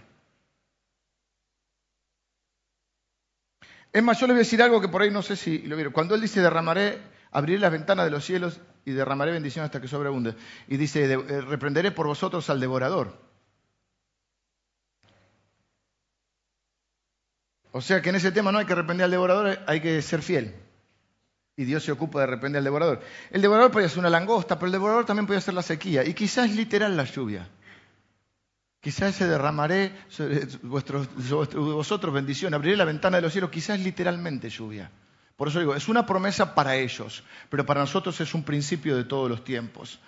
[3.93, 5.77] Es más, yo le voy a decir algo que por ahí no sé si lo
[5.77, 5.93] vieron.
[5.93, 6.99] Cuando Él dice derramaré,
[7.31, 10.35] abriré las ventanas de los cielos y derramaré bendición hasta que sobreabunde.
[10.67, 13.17] Y dice, eh, reprenderé por vosotros al devorador.
[17.77, 20.23] O sea que en ese tema no hay que reprender al devorador, hay que ser
[20.23, 20.55] fiel.
[21.57, 23.01] Y Dios se ocupa de reprender al devorador.
[23.33, 26.05] El devorador puede ser una langosta, pero el devorador también puede ser la sequía.
[26.05, 27.49] Y quizás literal la lluvia.
[28.79, 34.93] Quizás se derramaré sobre, vosotros bendición, abriré la ventana de los cielos, quizás literalmente lluvia.
[35.35, 39.03] Por eso digo, es una promesa para ellos, pero para nosotros es un principio de
[39.03, 39.99] todos los tiempos.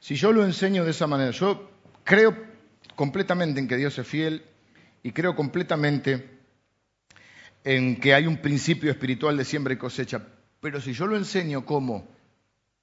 [0.00, 1.70] Si yo lo enseño de esa manera, yo
[2.04, 2.36] creo
[2.96, 4.44] completamente en que Dios es fiel
[5.02, 6.38] y creo completamente
[7.64, 10.26] en que hay un principio espiritual de siembra y cosecha,
[10.60, 12.08] pero si yo lo enseño como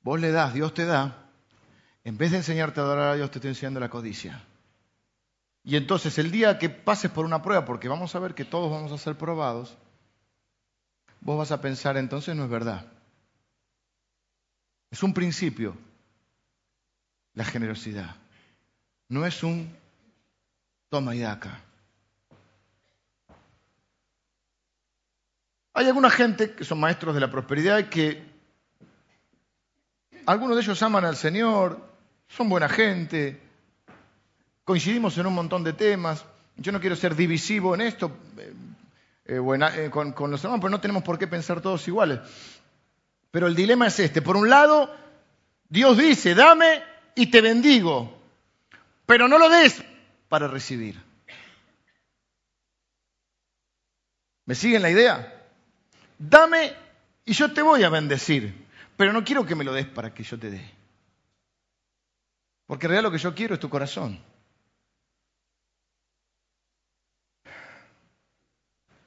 [0.03, 1.29] vos le das, Dios te da,
[2.03, 4.43] en vez de enseñarte a adorar a Dios, te estoy enseñando la codicia.
[5.63, 8.71] Y entonces el día que pases por una prueba, porque vamos a ver que todos
[8.71, 9.75] vamos a ser probados,
[11.19, 12.85] vos vas a pensar, entonces no es verdad.
[14.91, 15.75] Es un principio,
[17.37, 18.15] la generosidad.
[19.09, 19.71] No es un
[20.89, 21.61] toma y daca.
[25.75, 28.25] Hay alguna gente que son maestros de la prosperidad y que
[30.25, 31.79] algunos de ellos aman al Señor,
[32.27, 33.39] son buena gente,
[34.63, 36.25] coincidimos en un montón de temas.
[36.55, 38.53] Yo no quiero ser divisivo en esto eh,
[39.25, 42.19] eh, eh, con, con los hermanos, pero no tenemos por qué pensar todos iguales.
[43.29, 44.23] Pero el dilema es este.
[44.23, 44.91] Por un lado,
[45.69, 48.15] Dios dice, dame y te bendigo,
[49.07, 49.83] pero no lo des
[50.29, 51.01] para recibir.
[54.45, 55.43] ¿Me siguen la idea?
[56.19, 56.73] Dame
[57.25, 58.53] y yo te voy a bendecir,
[58.95, 60.71] pero no quiero que me lo des para que yo te dé.
[62.67, 64.19] Porque en realidad lo que yo quiero es tu corazón.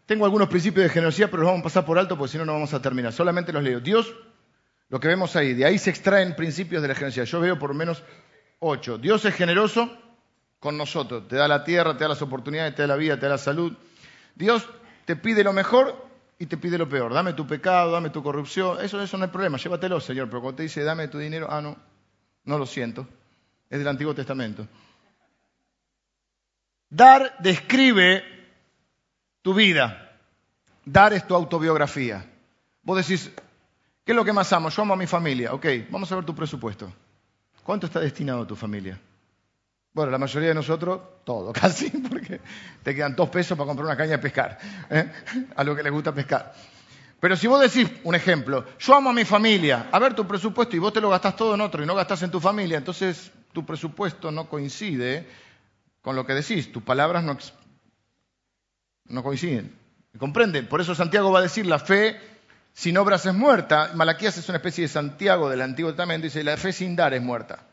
[0.05, 2.45] Tengo algunos principios de generosidad, pero los vamos a pasar por alto porque si no,
[2.45, 3.13] no vamos a terminar.
[3.13, 3.79] Solamente los leo.
[3.79, 4.13] Dios
[4.91, 5.55] lo que vemos ahí.
[5.55, 7.25] De ahí se extraen principios de la generosidad.
[7.25, 8.03] Yo veo por lo menos
[8.59, 8.99] ocho.
[8.99, 9.91] Dios es generoso
[10.59, 11.27] con nosotros.
[11.29, 13.39] Te da la tierra, te da las oportunidades, te da la vida, te da la
[13.39, 13.73] salud.
[14.35, 14.69] Dios
[15.07, 16.07] te pide lo mejor
[16.39, 17.15] y te pide lo peor.
[17.15, 18.85] Dame tu pecado, dame tu corrupción.
[18.85, 19.59] Eso, eso no hay problema.
[19.59, 20.29] Llévatelo, Señor.
[20.29, 21.77] Pero cuando te dice dame tu dinero, ah, no,
[22.45, 23.07] no lo siento.
[23.71, 24.67] Es del Antiguo Testamento.
[26.89, 28.25] Dar describe
[29.43, 30.19] tu vida.
[30.85, 32.29] Dar es tu autobiografía.
[32.83, 33.31] Vos decís,
[34.05, 34.71] ¿Qué es lo que más amo?
[34.71, 35.53] Yo amo a mi familia.
[35.53, 36.93] Ok, vamos a ver tu presupuesto.
[37.63, 38.99] ¿Cuánto está destinado a tu familia?
[39.93, 42.41] Bueno, la mayoría de nosotros, todo, casi, porque
[42.83, 44.59] te quedan dos pesos para comprar una caña de pescar,
[44.89, 45.11] ¿eh?
[45.57, 46.55] a lo que les gusta pescar.
[47.19, 50.75] Pero si vos decís, un ejemplo, yo amo a mi familia, a ver tu presupuesto
[50.75, 53.31] y vos te lo gastás todo en otro y no gastás en tu familia, entonces
[53.53, 55.27] tu presupuesto no coincide
[56.01, 59.77] con lo que decís, tus palabras no, coinciden.
[60.19, 60.63] ¿Comprende?
[60.63, 62.19] Por eso Santiago va a decir, la fe
[62.73, 63.91] sin obras es muerta.
[63.95, 67.23] Malaquías es una especie de Santiago del Antiguo Testamento, dice, la fe sin dar es
[67.23, 67.67] muerta.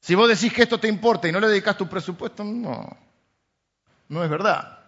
[0.00, 2.96] Si vos decís que esto te importa y no le dedicas tu presupuesto, no,
[4.08, 4.79] no es verdad.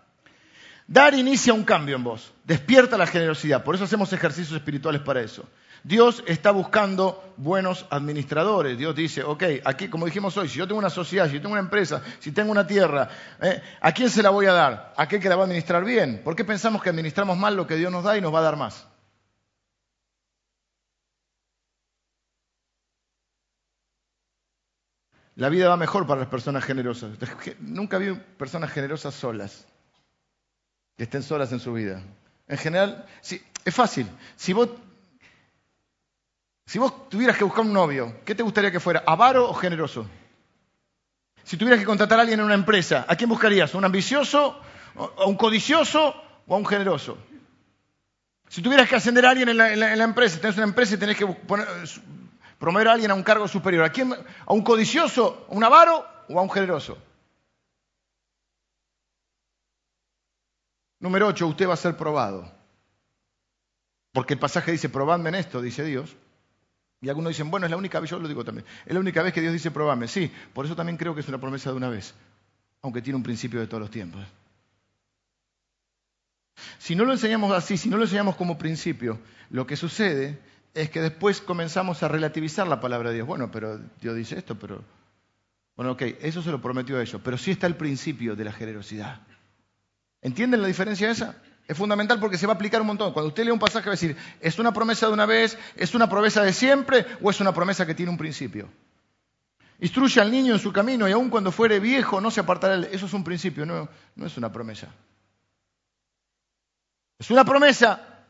[0.86, 5.20] Dar inicia un cambio en vos, despierta la generosidad, por eso hacemos ejercicios espirituales para
[5.20, 5.48] eso.
[5.84, 8.78] Dios está buscando buenos administradores.
[8.78, 11.54] Dios dice, ok, aquí, como dijimos hoy, si yo tengo una sociedad, si yo tengo
[11.54, 13.08] una empresa, si tengo una tierra,
[13.40, 13.60] ¿eh?
[13.80, 14.94] ¿a quién se la voy a dar?
[14.96, 16.20] ¿A aquel que la va a administrar bien?
[16.22, 18.42] ¿Por qué pensamos que administramos mal lo que Dios nos da y nos va a
[18.42, 18.86] dar más?
[25.34, 27.10] La vida va mejor para las personas generosas.
[27.58, 29.66] Nunca vi personas generosas solas,
[30.96, 32.02] que estén solas en su vida.
[32.48, 34.06] En general, sí, es fácil.
[34.36, 34.68] Si vos
[36.66, 39.02] si vos tuvieras que buscar un novio, ¿qué te gustaría que fuera?
[39.06, 40.06] ¿Avaro o generoso?
[41.44, 43.74] Si tuvieras que contratar a alguien en una empresa, ¿a quién buscarías?
[43.74, 44.58] ¿Un ambicioso,
[44.96, 46.14] a un codicioso
[46.46, 47.18] o a un generoso?
[48.48, 51.26] Si tuvieras que ascender a alguien en la, empresa, tenés una empresa y tenés que
[52.58, 54.12] promover a alguien a un cargo superior, ¿a quién?
[54.12, 56.96] ¿A un codicioso, a un avaro o a un generoso?
[61.02, 62.48] Número 8, usted va a ser probado.
[64.12, 66.14] Porque el pasaje dice, probadme en esto, dice Dios.
[67.00, 69.20] Y algunos dicen, bueno, es la única vez, yo lo digo también, es la única
[69.20, 70.06] vez que Dios dice, probadme.
[70.06, 72.14] Sí, por eso también creo que es una promesa de una vez,
[72.82, 74.24] aunque tiene un principio de todos los tiempos.
[76.78, 79.18] Si no lo enseñamos así, si no lo enseñamos como principio,
[79.50, 80.38] lo que sucede
[80.72, 83.26] es que después comenzamos a relativizar la palabra de Dios.
[83.26, 84.84] Bueno, pero Dios dice esto, pero...
[85.74, 88.52] Bueno, ok, eso se lo prometió a ellos, pero sí está el principio de la
[88.52, 89.20] generosidad.
[90.22, 91.34] ¿Entienden la diferencia esa?
[91.66, 93.12] Es fundamental porque se va a aplicar un montón.
[93.12, 95.58] Cuando usted lee un pasaje va a decir, ¿es una promesa de una vez?
[95.76, 97.06] ¿Es una promesa de siempre?
[97.20, 98.68] ¿O es una promesa que tiene un principio?
[99.80, 102.86] Instruye al niño en su camino y aun cuando fuere viejo no se apartará.
[102.86, 104.88] Eso es un principio, no, no es una promesa.
[107.18, 108.24] Es una promesa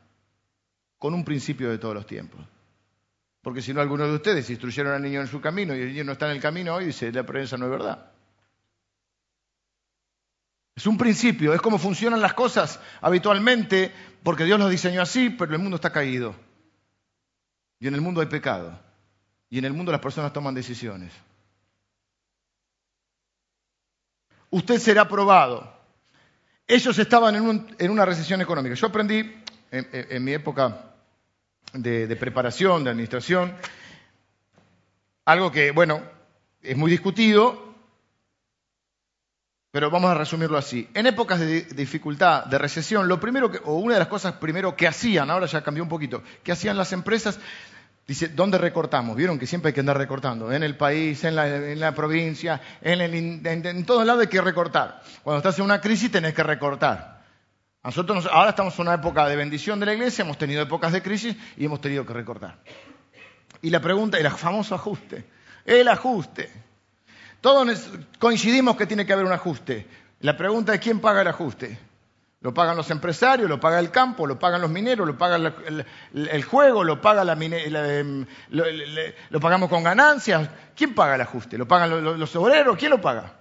[0.99, 2.41] con un principio de todos los tiempos.
[3.43, 6.05] Porque si no, algunos de ustedes instruyeron al niño en su camino y el niño
[6.05, 8.12] no está en el camino hoy, dice, la promesa no es verdad.
[10.75, 13.93] Es un principio, es como funcionan las cosas habitualmente,
[14.23, 16.35] porque Dios los diseñó así, pero el mundo está caído.
[17.79, 18.79] Y en el mundo hay pecado.
[19.51, 21.13] Y en el mundo las personas toman decisiones.
[24.51, 25.73] Usted será probado.
[26.67, 27.35] Ellos estaban
[27.79, 28.75] en, una recesión económica.
[28.75, 29.31] Yo aprendí
[29.71, 30.93] en mi época
[31.73, 33.55] de, preparación, de administración.
[35.25, 36.03] Algo que, bueno,
[36.61, 37.72] es muy discutido,
[39.73, 40.87] pero vamos a resumirlo así.
[40.93, 44.77] En épocas de dificultad, de recesión, lo primero que, o una de las cosas primero
[44.77, 47.41] que hacían, ahora ya cambió un poquito, que hacían las empresas,
[48.07, 49.17] dice, ¿dónde recortamos?
[49.17, 51.35] Vieron que siempre hay que andar recortando, en el país, en
[51.81, 55.03] la, provincia, en, en, en todos lados hay que recortar.
[55.23, 57.23] Cuando estás en una crisis tenés que recortar.
[57.83, 61.01] Nosotros ahora estamos en una época de bendición de la iglesia, hemos tenido épocas de
[61.01, 62.59] crisis y hemos tenido que recortar.
[63.63, 65.25] Y la pregunta, el famoso ajuste,
[65.65, 66.72] el ajuste.
[67.43, 67.91] Todos
[68.21, 69.87] coincidimos que tiene que haber un ajuste.
[70.21, 71.77] La pregunta es quién paga el ajuste.
[72.41, 73.49] ¿Lo pagan los empresarios?
[73.49, 74.27] ¿Lo paga el campo?
[74.29, 75.07] ¿Lo pagan los mineros?
[75.07, 76.85] ¿Lo paga el, juego?
[76.85, 80.49] ¿Lo, paga la, em, lo, pagamos con ganancias?
[80.77, 81.59] ¿Quién paga el ajuste?
[81.59, 82.77] ¿Lo pagan los obreros?
[82.77, 83.33] ¿Quién lo paga?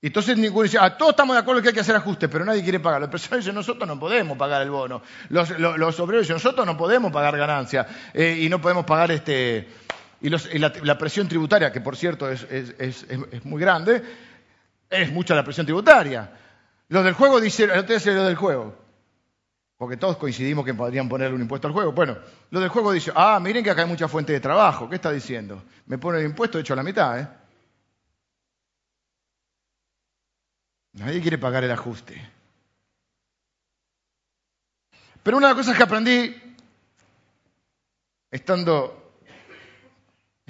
[0.00, 2.44] Y entonces ninguno dice, ah, todos estamos de acuerdo que hay que hacer ajustes, pero
[2.44, 3.00] nadie quiere pagar.
[3.00, 5.02] Los empresarios dicen, nosotros no podemos pagar el bono.
[5.28, 5.50] Los,
[5.98, 9.68] obreros dicen, nosotros no podemos pagar ganancias eh, y no podemos pagar este...
[10.22, 12.44] Y, la, presión tributaria, que por cierto es,
[13.44, 14.02] muy grande,
[14.90, 16.30] es mucha la presión tributaria.
[16.88, 18.76] Los del juego dicen, ustedes lo del juego,
[19.78, 21.92] porque todos coincidimos que podrían ponerle un impuesto al juego.
[21.92, 22.18] Bueno,
[22.50, 24.90] los del juego dicen, ah, miren que acá hay mucha fuente de trabajo.
[24.90, 25.62] ¿Qué está diciendo?
[25.86, 27.28] Me pone el impuesto hecho a la mitad, ¿eh?
[30.92, 32.20] Nadie quiere pagar el ajuste.
[35.22, 36.36] Pero una de las cosas que aprendí
[38.30, 38.99] estando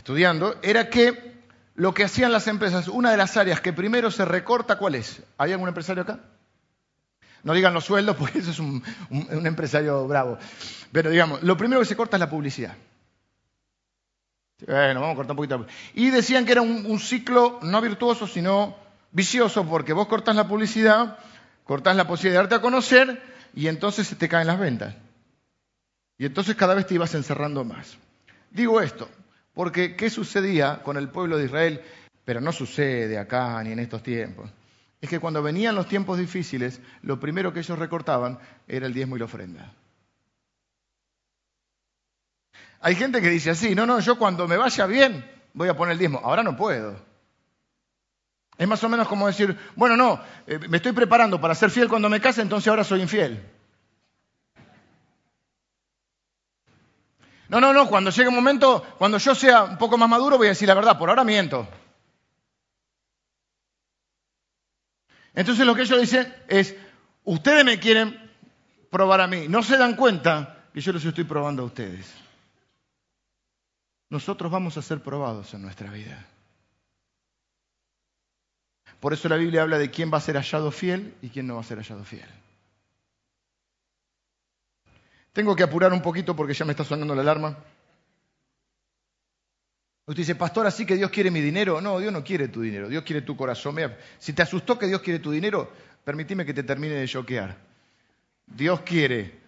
[0.01, 1.31] estudiando era que
[1.75, 5.23] lo que hacían las empresas, una de las áreas que primero se recorta, ¿cuál es?
[5.37, 6.21] ¿Hay algún empresario acá?
[7.43, 10.39] No digan los sueldos porque eso es un, empresario bravo.
[10.91, 12.75] Pero digamos, lo primero que se corta es la publicidad.
[14.67, 15.67] Bueno, vamos a cortar un poquito.
[15.95, 18.77] Y decían que era un ciclo no virtuoso, sino
[19.13, 21.19] vicioso porque vos cortás la publicidad,
[21.65, 23.23] cortás la posibilidad de darte a conocer
[23.55, 24.95] y entonces se te caen las ventas.
[26.19, 27.97] Y entonces cada vez te ibas encerrando más.
[28.51, 29.09] Digo esto,
[29.55, 31.83] porque ¿qué sucedía con el pueblo de Israel?
[32.25, 34.51] Pero no sucede acá ni en estos tiempos.
[35.01, 38.39] Es que cuando venían los tiempos difíciles, lo primero que ellos recortaban
[38.69, 39.73] era el diezmo y la ofrenda.
[42.81, 45.25] Hay gente que dice así, no, no, yo cuando me vaya bien
[45.55, 46.21] voy a poner el diezmo.
[46.23, 46.97] Ahora no puedo.
[48.57, 51.89] Es más o menos como decir, bueno, no, eh, me estoy preparando para ser fiel
[51.89, 53.43] cuando me case, entonces ahora soy infiel.
[57.51, 60.47] No, no, no, cuando llegue un momento, cuando yo sea un poco más maduro, voy
[60.47, 61.67] a decir la verdad, por ahora miento.
[65.35, 66.77] Entonces lo que ellos dicen es,
[67.25, 68.31] ustedes me quieren
[68.89, 72.15] probar a mí, no se dan cuenta que yo los estoy probando a ustedes.
[74.11, 76.25] Nosotros vamos a ser probados en nuestra vida.
[79.01, 81.57] Por eso la Biblia habla de quién va a ser hallado fiel y quién no
[81.57, 82.29] va a ser hallado fiel.
[85.41, 87.57] Tengo que apurar un poquito porque ya me está sonando la alarma.
[90.05, 91.81] Usted dice, pastor, así que Dios quiere mi dinero.
[91.81, 93.77] No, Dios no quiere tu dinero, Dios quiere tu corazón.
[94.19, 95.73] si te asustó que Dios quiere tu dinero,
[96.05, 97.57] permíteme que te termine de choquear.
[98.45, 99.41] Dios quiere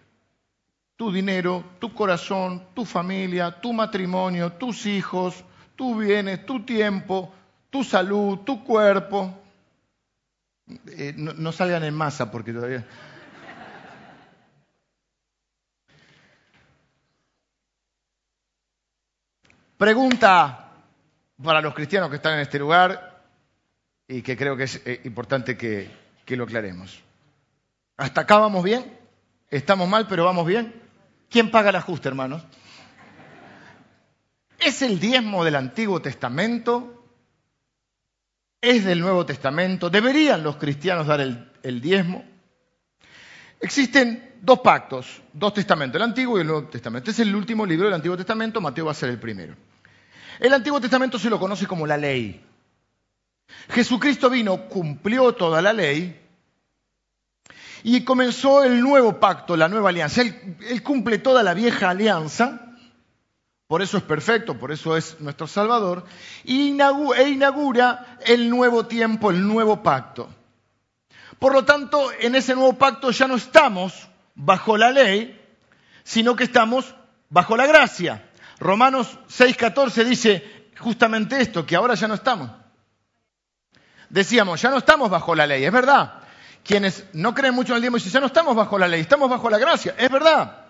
[0.95, 7.31] tu dinero, tu corazón, tu familia, tu matrimonio, tus hijos, tus bienes, tu tiempo,
[7.69, 9.31] tu salud, tu cuerpo.
[10.87, 12.83] Eh, no, salgan en masa porque todavía...
[19.83, 20.69] Pregunta
[21.43, 23.21] para los cristianos que están en este lugar
[24.07, 25.91] y que creo que es eh, importante que,
[26.25, 27.03] lo aclaremos.
[27.97, 28.97] ¿Hasta acá vamos bien?
[29.49, 30.73] ¿Estamos mal, pero vamos bien?
[31.29, 32.45] ¿Quién paga el ajuste, hermanos?
[34.57, 37.03] ¿Es el diezmo del Antiguo Testamento?
[38.61, 39.89] ¿Es del Nuevo Testamento?
[39.89, 42.23] ¿Deberían los cristianos dar el, el diezmo?
[43.59, 47.11] Existen dos pactos, dos testamentos, el Antiguo y el Nuevo Testamento.
[47.11, 49.57] Este es el último libro del Antiguo Testamento, Mateo va a ser el primero.
[50.39, 52.43] El Antiguo Testamento se lo conoce como la ley.
[53.69, 56.19] Jesucristo vino, cumplió toda la ley
[57.83, 60.21] y comenzó el nuevo pacto, la nueva alianza.
[60.21, 62.75] Él, cumple toda la vieja alianza,
[63.67, 66.05] por eso es perfecto, por eso es nuestro Salvador,
[66.45, 70.29] e inaugura el nuevo tiempo, el nuevo pacto.
[71.39, 75.39] Por lo tanto, en ese nuevo pacto ya no estamos bajo la ley,
[76.03, 76.95] sino que estamos
[77.29, 78.29] bajo la gracia.
[78.63, 82.49] Romanos 6:14 dice justamente esto, que ahora ya no estamos.
[84.09, 86.21] Decíamos, ya no estamos bajo la ley, es verdad.
[86.63, 89.29] Quienes no creen mucho en el diezmo dicen, ya no estamos bajo la ley, estamos
[89.29, 90.67] bajo la gracia, es verdad.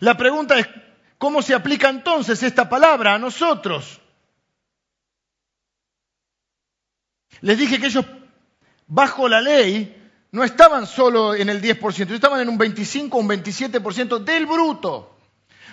[0.00, 0.66] La pregunta es,
[1.18, 4.00] ¿cómo se aplica entonces esta palabra a nosotros?
[7.42, 8.04] Les dije que ellos
[8.86, 9.96] bajo la ley
[10.32, 15.19] no estaban solo en el 10%, estaban en un 25 o un 27% del bruto.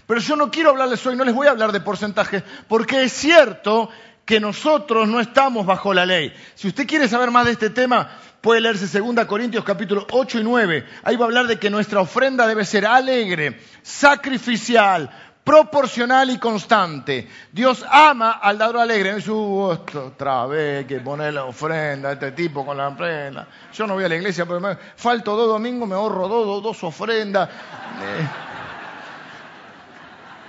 [0.07, 3.11] Pero yo no quiero hablarles hoy, no les voy a hablar de porcentajes, porque es
[3.11, 3.89] cierto
[4.25, 6.33] que nosotros no estamos bajo la ley.
[6.55, 8.09] Si usted quiere saber más de este tema,
[8.41, 10.85] puede leerse 2 Corintios capítulo 8 y 9.
[11.03, 15.09] Ahí va a hablar de que nuestra ofrenda debe ser alegre, sacrificial,
[15.43, 17.25] proporcional y constante.
[17.53, 19.15] Dios ama al dador alegre.
[19.15, 23.47] Es otra vez que poner la ofrenda, este tipo con la ofrenda.
[23.73, 26.83] Yo no voy a la iglesia, pero me falto dos domingos, me ahorro dos, dos
[26.83, 27.47] ofrendas.
[27.47, 28.27] Eh,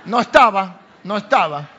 [0.09, 1.69] no estaba, no estaba.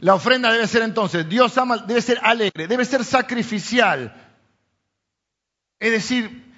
[0.00, 4.14] La ofrenda debe ser entonces, Dios ama, debe ser alegre, debe ser sacrificial.
[5.78, 6.50] Es decir,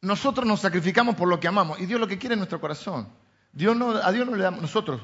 [0.00, 3.08] nosotros nos sacrificamos por lo que amamos y Dios lo que quiere es nuestro corazón.
[3.52, 5.00] Dios no, a Dios no le damos, nosotros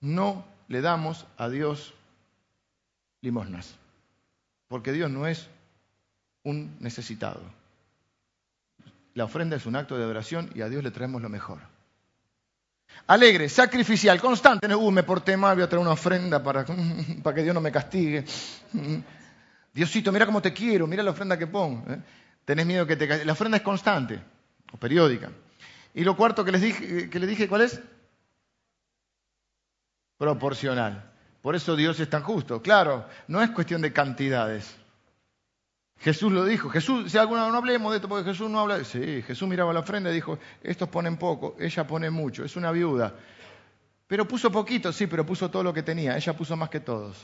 [0.00, 1.92] no le damos a Dios
[3.20, 3.74] limosnas,
[4.68, 5.48] porque Dios no es
[6.44, 7.40] un necesitado.
[9.14, 11.60] La ofrenda es un acto de adoración y a Dios le traemos lo mejor.
[13.06, 14.66] Alegre, sacrificial, constante.
[14.66, 16.64] No, uh, me porté mal, voy a traer una ofrenda para,
[17.34, 18.24] que Dios no me castigue.
[19.72, 21.84] Diosito, mira cómo te quiero, mira la ofrenda que pongo.
[21.92, 21.98] ¿eh?
[22.44, 24.20] Tenés miedo que te La ofrenda es constante
[24.72, 25.30] o periódica.
[25.94, 27.80] Y lo cuarto que les dije, que les dije ¿cuál es?
[30.18, 31.12] Proporcional.
[31.40, 32.62] Por eso Dios es tan justo.
[32.62, 34.74] Claro, no es cuestión de cantidades.
[35.98, 36.68] Jesús lo dijo.
[36.68, 38.82] Jesús, si alguno no hablemos de esto, porque Jesús no habla.
[38.84, 42.70] Sí, Jesús miraba la ofrenda y dijo: Estos ponen poco, ella pone mucho, es una
[42.72, 43.14] viuda.
[44.06, 46.16] Pero puso poquito, sí, pero puso todo lo que tenía.
[46.16, 47.16] Ella puso más que todos.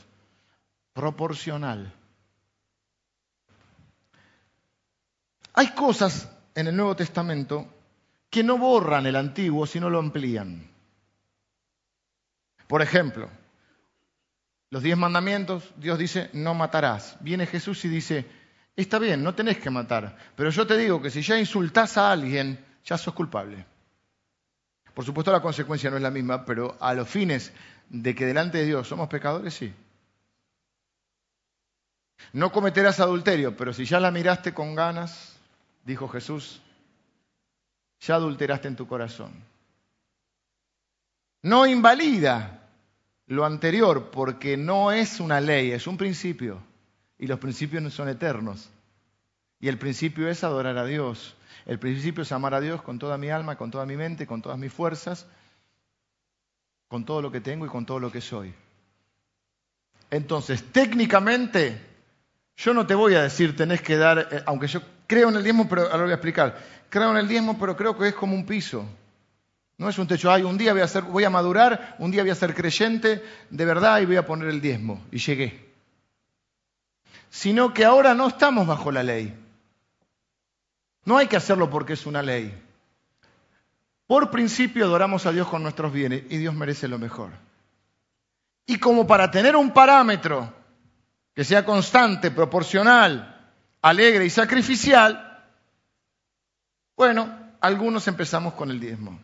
[0.93, 1.93] Proporcional.
[5.53, 7.67] Hay cosas en el Nuevo Testamento
[8.29, 10.69] que no borran el antiguo, sino lo amplían.
[12.67, 13.29] Por ejemplo,
[14.69, 17.17] los diez mandamientos, Dios dice, no matarás.
[17.19, 18.25] Viene Jesús y dice,
[18.75, 22.11] Está bien, no tenés que matar, pero yo te digo que si ya insultás a
[22.11, 23.65] alguien, ya sos culpable.
[24.93, 27.51] Por supuesto la consecuencia no es la misma, pero a los fines
[27.89, 29.73] de que delante de Dios somos pecadores, sí.
[32.33, 35.35] No cometerás adulterio, pero si ya la miraste con ganas,
[35.83, 36.61] dijo Jesús,
[37.99, 39.31] ya adulteraste en tu corazón.
[41.43, 42.69] No invalida
[43.27, 46.70] lo anterior porque no es una ley, es un principio
[47.21, 48.67] y los principios no son eternos.
[49.59, 51.35] Y el principio es adorar a Dios.
[51.67, 54.41] El principio es amar a Dios con toda mi alma, con toda mi mente, con
[54.41, 55.27] todas mis fuerzas,
[56.87, 58.51] con todo lo que tengo y con todo lo que soy.
[60.09, 61.79] Entonces, técnicamente,
[62.57, 65.43] yo no te voy a decir tenés que dar, eh, aunque yo creo en el
[65.43, 66.57] diezmo, pero ahora lo voy a explicar.
[66.89, 68.83] Creo en el diezmo, pero creo que es como un piso.
[69.77, 72.31] No es un techo, ay, un día voy a, voy a madurar, un día voy
[72.31, 75.05] a ser creyente de verdad y voy a poner el diezmo.
[75.11, 75.70] Y llegué
[77.31, 79.33] sino que ahora no estamos bajo la ley.
[81.05, 82.53] No hay que hacerlo porque es una ley.
[84.05, 87.31] Por principio adoramos a Dios con nuestros bienes y Dios merece lo mejor.
[88.65, 90.53] Y como para tener un parámetro
[91.33, 93.49] que sea constante, proporcional,
[93.81, 95.45] alegre y sacrificial,
[96.97, 99.17] bueno, algunos empezamos con el diezmo.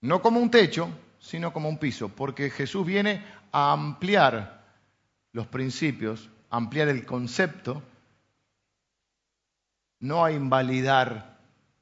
[0.00, 4.55] No como un techo, sino como un piso, porque Jesús viene a ampliar
[5.36, 7.82] los principios, ampliar el concepto,
[10.00, 11.36] no a invalidar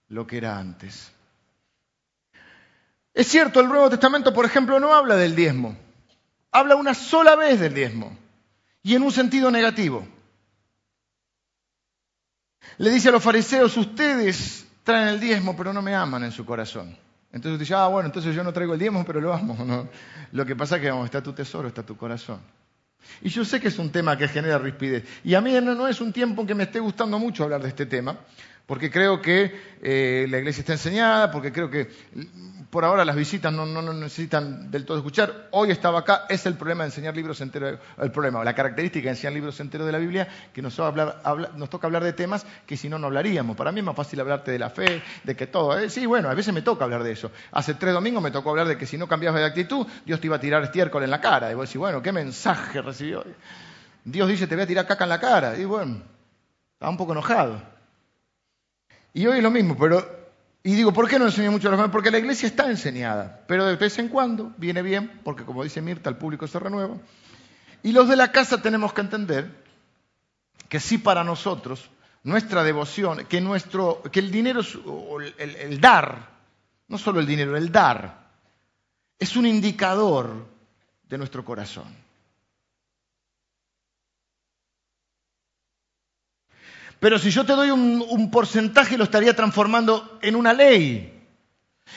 [0.09, 1.13] lo que era antes.
[3.15, 5.77] Es cierto, el Nuevo Testamento, por ejemplo, no habla del diezmo.
[6.51, 8.19] Habla una sola vez del diezmo.
[8.83, 10.05] y en un sentido negativo.
[12.79, 16.45] Le dice a los fariseos, ustedes traen el diezmo, pero no me aman en su
[16.45, 16.99] corazón.
[17.31, 19.57] Entonces dice, ah, bueno, entonces yo no traigo el diezmo, pero lo amo.
[19.65, 19.89] ¿no?
[20.33, 22.41] Lo que pasa es que está tu tesoro, está tu corazón.
[23.23, 25.05] Y yo sé que es un tema que genera rispidez.
[25.25, 27.69] Y a mí no, es un tiempo en que me esté gustando mucho hablar de
[27.69, 28.19] este tema,
[28.67, 31.89] porque creo que eh, la iglesia está enseñada, porque creo que
[32.71, 35.49] por ahora las visitas no, necesitan del todo escuchar.
[35.53, 39.11] Hoy estaba acá, es el problema de enseñar libros enteros, el problema, la característica de
[39.11, 42.99] enseñar libros enteros de la Biblia, que nos, toca hablar de temas que si no,
[42.99, 43.55] no hablaríamos.
[43.55, 45.79] Para mí es más fácil hablarte de la fe, de que todo.
[45.79, 45.91] ¿eh?
[45.91, 47.31] Sí, bueno, a veces me toca hablar de eso.
[47.53, 50.27] Hace tres domingos me tocó hablar de que si no cambiabas de actitud, Dios te
[50.27, 51.53] iba a tirar estiércol en la cara.
[51.53, 53.25] Y vos decís, bueno, ¿qué mensaje recibió?
[54.05, 55.57] Dios dice, te voy a tirar caca en la cara.
[55.59, 56.03] Y bueno,
[56.73, 57.74] estaba un poco enojado.
[59.15, 60.25] Y hoy es lo mismo, pero
[60.67, 61.93] y digo, ¿por qué no enseño mucho a los jóvenes?
[61.93, 65.83] Porque la iglesia está enseñada, pero de vez en cuando viene bien, porque como dice
[65.83, 66.97] Mirta, el público se renueva.
[67.83, 69.51] Y los de la casa tenemos que entender
[70.71, 71.91] que sí para nosotros,
[72.23, 74.62] nuestra devoción, que, nuestro, que el dinero,
[75.39, 76.31] el dar,
[76.89, 78.25] no solo el dinero, el dar,
[79.19, 80.47] es un indicador
[81.09, 82.04] de nuestro corazón.
[87.05, 91.13] Pero si yo te doy un, porcentaje, lo estaría transformando en una ley.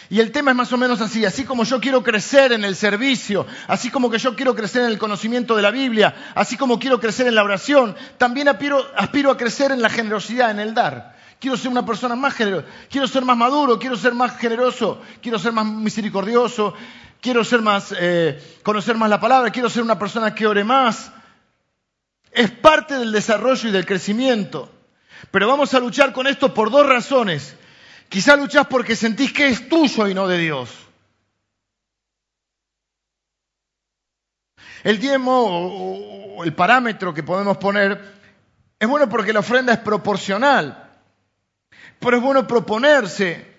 [0.10, 2.76] Y el tema es más o menos así, así como yo quiero crecer en el
[2.76, 6.78] servicio, así como que yo quiero crecer en el conocimiento de la Biblia, así como
[6.78, 11.16] quiero crecer en la oración, también aspiro, a crecer en la generosidad, en el dar.
[11.40, 15.40] Quiero ser una persona más generosa, quiero ser más maduro, quiero ser más generoso, quiero
[15.40, 16.74] ser más misericordioso,
[17.22, 21.14] quiero ser más, eh, conocer más la palabra, quiero ser una persona que ore más.
[22.30, 24.74] Es parte del desarrollo y del crecimiento.
[25.32, 27.56] Pero vamos a luchar con esto por dos razones.
[28.10, 30.70] Quizá luchás porque sentís que es tuyo y no de Dios.
[34.84, 38.18] El diezmo o el parámetro que podemos poner
[38.80, 40.92] es bueno porque la ofrenda es proporcional,
[42.00, 43.56] pero es bueno proponerse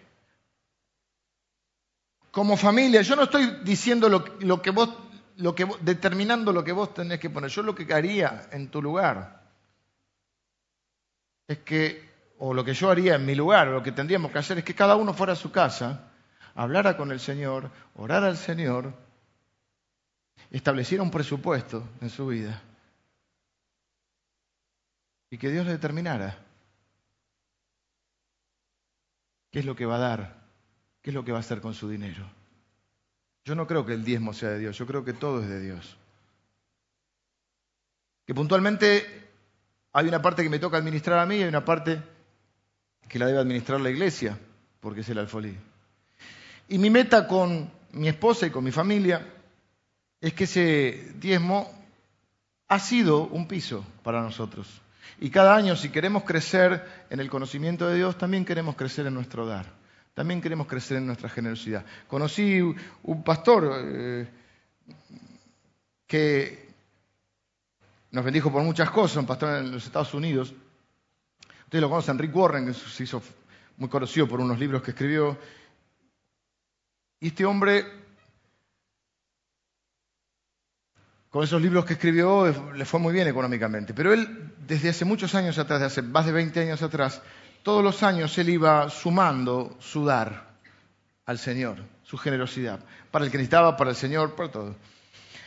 [2.31, 3.03] como familia.
[3.03, 4.91] Yo no estoy diciendo lo, que vos,
[5.37, 7.51] lo que, determinando lo que vos tenés que poner.
[7.51, 9.38] Yo lo que haría en tu lugar
[11.49, 12.07] es que,
[12.39, 14.75] o lo que yo haría en mi lugar, lo que tendríamos que hacer es que
[14.75, 16.11] cada uno fuera a su casa,
[16.55, 18.93] hablara con el Señor, orara al Señor,
[20.51, 22.63] estableciera un presupuesto en su vida
[25.31, 26.39] y que Dios le determinara
[29.51, 30.47] qué es lo que va a dar,
[31.03, 32.31] qué es lo que va a hacer con su dinero.
[33.45, 35.61] Yo no creo que el diezmo sea de Dios, yo creo que todo es de
[35.61, 35.97] Dios.
[38.27, 39.28] Que puntualmente
[39.93, 42.01] hay una parte que me toca administrar a mí y hay una parte
[43.09, 44.39] que la debe administrar la iglesia,
[44.81, 45.57] porque es el alfolí.
[46.69, 49.27] Y mi meta con mi esposa y con mi familia
[50.21, 51.73] es que ese diezmo
[52.69, 54.69] ha sido un piso para nosotros.
[55.21, 59.15] Y cada año, si queremos crecer en el conocimiento de Dios, también queremos crecer en
[59.15, 59.67] nuestro dar.
[60.15, 61.85] También queremos crecer en nuestra generosidad.
[62.07, 62.61] Conocí
[63.03, 64.29] un pastor eh,
[66.07, 66.68] que
[68.11, 70.55] nos bendijo por muchas cosas, un pastor en los Estados Unidos.
[71.65, 73.23] Ustedes lo conocen, Rick Warren, que se hizo
[73.77, 75.37] muy conocido por unos libros que escribió.
[77.21, 77.85] Y este hombre,
[81.29, 83.93] con esos libros que escribió, le fue muy bien económicamente.
[83.93, 87.21] Pero él, desde hace muchos años atrás, desde hace más de 20 años atrás,
[87.63, 90.49] todos los años él iba sumando su dar
[91.27, 92.81] al Señor, su generosidad,
[93.11, 94.77] para el que necesitaba, para el Señor, para todo.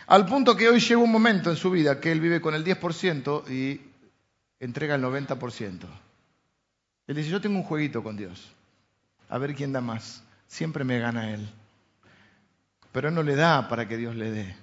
[0.07, 2.65] Al punto que hoy llega un momento en su vida que él vive con el
[2.65, 3.81] 10% y
[4.59, 5.79] entrega el 90%.
[7.07, 8.51] Él dice, yo tengo un jueguito con Dios,
[9.29, 10.23] a ver quién da más.
[10.47, 11.49] Siempre me gana él.
[12.91, 14.55] Pero él no le da para que Dios le dé.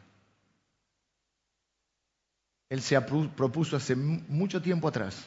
[2.68, 5.26] Él se propuso hace mucho tiempo atrás,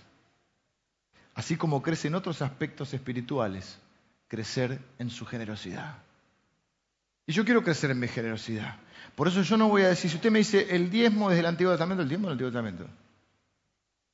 [1.33, 3.79] así como crece en otros aspectos espirituales,
[4.27, 5.97] crecer en su generosidad.
[7.25, 8.77] Y yo quiero crecer en mi generosidad.
[9.15, 11.45] Por eso yo no voy a decir, si usted me dice el diezmo desde el
[11.47, 12.87] Antiguo Testamento, el diezmo del Antiguo Testamento.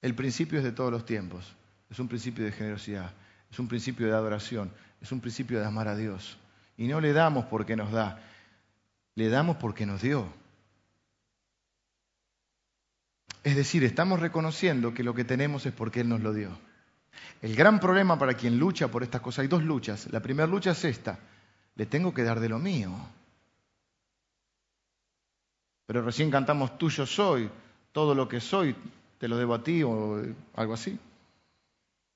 [0.01, 1.55] El principio es de todos los tiempos.
[1.89, 3.11] Es un principio de generosidad,
[3.49, 4.71] es un principio de adoración,
[5.01, 6.37] es un principio de amar a Dios.
[6.77, 8.19] Y no le damos porque nos da,
[9.15, 10.27] le damos porque nos dio.
[13.43, 16.49] Es decir, estamos reconociendo que lo que tenemos es porque Él nos lo dio.
[17.41, 20.11] El gran problema para quien lucha por estas cosas, hay dos luchas.
[20.11, 21.19] La primera lucha es esta,
[21.75, 22.91] le tengo que dar de lo mío
[25.87, 27.49] pero recién cantamos tuyo soy,
[27.91, 28.75] todo lo que soy
[29.17, 30.21] te lo debo a ti o
[30.53, 30.99] algo así.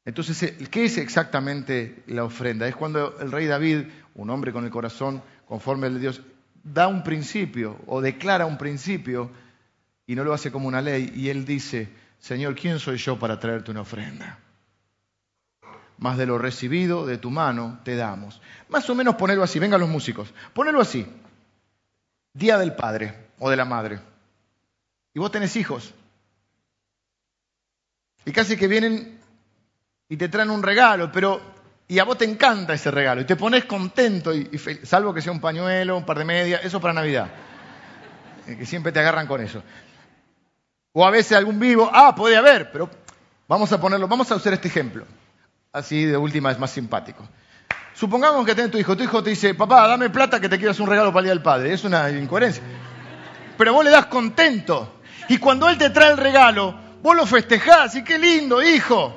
[0.03, 2.67] Entonces, ¿qué es exactamente la ofrenda?
[2.67, 3.83] Es cuando el rey David,
[4.15, 6.21] un hombre con el corazón conforme al Dios,
[6.63, 9.31] da un principio o declara un principio
[10.05, 11.11] y no lo hace como una ley.
[11.15, 14.39] Y él dice, Señor, ¿quién soy yo para traerte una ofrenda?
[15.97, 18.41] Más de lo recibido de tu mano te damos.
[18.69, 21.05] Más o menos ponerlo así, vengan los músicos, ponelo así.
[22.33, 23.99] Día del Padre o de la Madre.
[25.13, 25.93] Y vos tenés hijos.
[28.23, 29.19] Y casi que vienen
[30.07, 31.41] y te traen un regalo, pero
[31.87, 34.49] y a vos te encanta ese regalo y te pones contento, y,
[34.83, 37.29] salvo que sea un pañuelo, un par de medias, eso para Navidad,
[38.47, 39.63] eh, que siempre te agarran con eso.
[40.93, 42.89] O a veces algún vivo, ah, puede haber, pero
[43.47, 45.05] vamos a ponerlo, vamos a usar este ejemplo,
[45.73, 47.27] así de última es más simpático.
[47.95, 50.71] Supongamos que tenés tu hijo, tu hijo te dice, papá, dame plata que te quiero
[50.71, 52.63] hacer un regalo para el Día del Padre, es una incoherencia.
[53.61, 57.93] Pero vos le das contento, y cuando él te trae el regalo, vos lo festejás,
[57.93, 59.13] y qué lindo, hijo,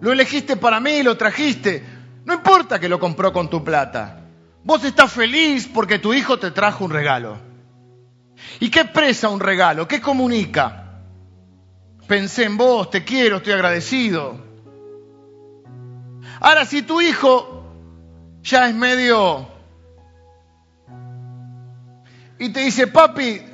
[0.00, 1.84] lo elegiste para mí, lo trajiste.
[2.24, 4.20] No importa que lo compró con tu plata.
[4.62, 7.38] Vos estás feliz porque tu hijo te trajo un regalo.
[8.60, 9.88] ¿Y qué expresa un regalo?
[9.88, 11.00] ¿Qué comunica?
[12.06, 14.46] Pensé en vos, te quiero, estoy agradecido.
[16.38, 17.64] Ahora, si tu hijo
[18.42, 19.48] ya es medio...
[22.38, 23.51] Y te dice, papi,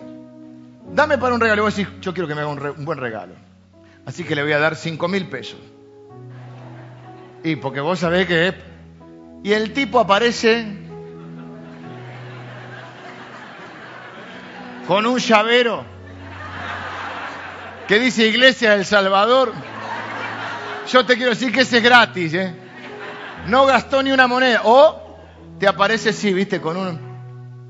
[0.95, 1.62] dame para un regalo.
[1.62, 3.34] Y vos decís, yo quiero que me haga un, buen regalo.
[4.07, 5.59] Así que le voy a dar cinco mil pesos.
[7.43, 8.55] Y porque vos sabés que...
[9.45, 10.66] Y el tipo aparece
[14.86, 15.84] con un llavero
[17.86, 19.53] que dice Iglesia del Salvador.
[20.91, 22.55] Yo te quiero decir que ese es gratis, ¿eh?
[23.47, 24.62] No gastó ni una moneda.
[24.64, 25.18] O
[25.59, 26.99] te aparece, sí, viste, con un,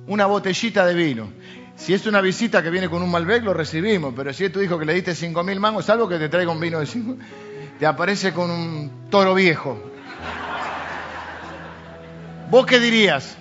[0.06, 1.32] una botellita de vino.
[1.78, 4.12] Si es una visita que viene con un Malbec, lo recibimos.
[4.14, 6.52] Pero si es tu hijo que le diste cinco mil mangos, salvo que te traiga
[6.52, 7.16] un vino de cinco
[7.78, 9.80] te aparece con un toro viejo.
[12.50, 13.36] ¿Vos qué dirías?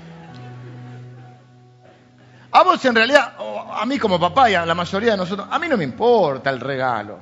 [2.52, 3.34] A vos en realidad,
[3.72, 6.50] a mí como papá y a la mayoría de nosotros, a mí no me importa
[6.50, 7.20] el regalo.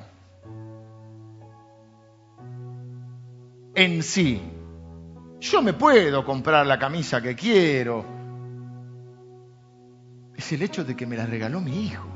[3.74, 4.42] En sí.
[5.40, 8.15] Yo me puedo comprar la camisa que quiero.
[10.36, 12.08] Es el hecho de que me la regaló mi hijo.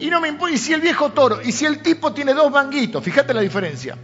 [0.00, 2.50] Y no me importa, y si el viejo toro, y si el tipo tiene dos
[2.50, 3.96] manguitos, fíjate la diferencia.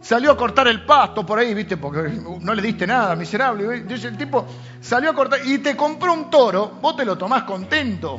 [0.00, 2.10] Salió a cortar el pasto por ahí, viste, porque
[2.40, 3.82] no le diste nada, miserable.
[3.82, 4.46] Dice el tipo,
[4.80, 8.18] salió a cortar y te compró un toro, vos te lo tomás contento,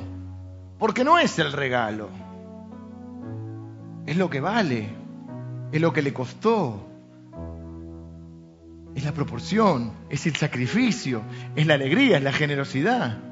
[0.78, 2.10] porque no es el regalo,
[4.06, 4.90] es lo que vale,
[5.72, 6.91] es lo que le costó,
[8.96, 11.24] es la proporción, es el sacrificio,
[11.56, 13.32] es la alegría, es la generosidad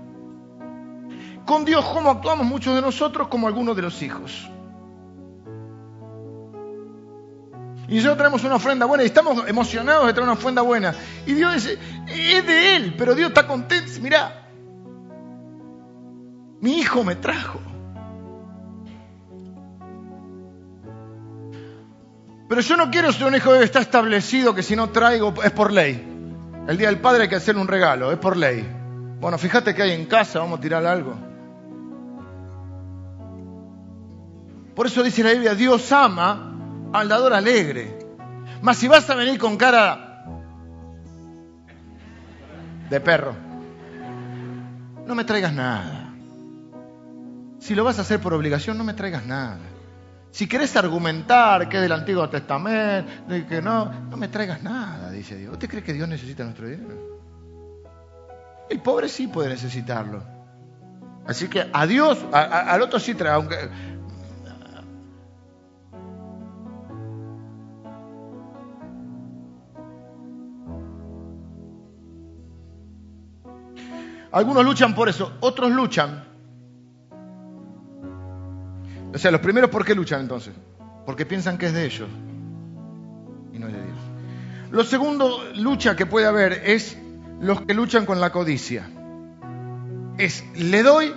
[1.49, 4.47] con Dios cómo actuamos muchos de nosotros como algunos de los hijos.
[7.87, 10.93] Y nosotros traemos una ofrenda buena y estamos emocionados de traer una ofrenda buena.
[11.25, 13.91] Y Dios dice, es de Él, pero Dios está contento.
[13.99, 14.47] Mira,
[16.61, 17.59] mi hijo me trajo.
[22.49, 25.51] Pero yo no quiero ser un hijo que está establecido que si no traigo es
[25.51, 26.03] por ley.
[26.67, 28.67] El día del padre hay que hacerle un regalo, es por ley.
[29.19, 31.15] Bueno, fíjate que hay en casa, vamos a tirar algo.
[34.75, 36.55] Por eso dice la Biblia, Dios ama
[36.91, 37.99] al dador alegre.
[38.63, 40.25] Mas si vas a venir con cara
[42.89, 43.35] de perro,
[45.05, 46.15] no me traigas nada.
[47.59, 49.68] Si lo vas a hacer por obligación, no me traigas nada.
[50.31, 53.09] Si querés argumentar que es del Antiguo Testamento,
[53.47, 55.53] que no, no me traigas nada, dice Dios.
[55.53, 57.19] ¿Usted cree que Dios necesita nuestro dinero?
[58.69, 60.23] El pobre sí puede necesitarlo.
[61.25, 63.55] Así que a Dios, al otro sí trae, aunque
[74.31, 76.28] Algunos luchan por eso, otros luchan.
[79.13, 80.53] O sea, los primeros, ¿por qué luchan entonces?
[81.05, 82.09] Porque piensan que es de ellos
[83.53, 83.97] y no es de Dios.
[84.71, 86.97] Lo segundo lucha que puede haber es
[87.41, 88.87] los que luchan con la codicia.
[90.17, 91.13] Es, le doy,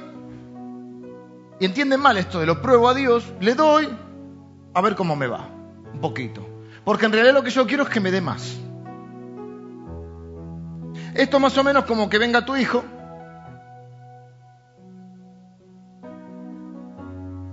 [1.61, 3.89] y entienden mal esto de lo pruebo a Dios, le doy
[4.75, 5.49] a ver cómo me va,
[5.93, 6.49] un poquito.
[6.85, 8.59] Porque en realidad lo que yo quiero es que me dé más.
[11.15, 12.83] Esto más o menos como que venga tu hijo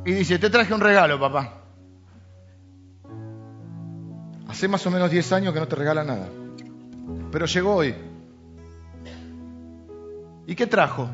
[0.10, 1.54] y dice, te traje un regalo, papá.
[4.48, 6.28] Hace más o menos 10 años que no te regala nada.
[7.32, 7.94] Pero llegó hoy.
[10.48, 11.08] ¿Y qué trajo?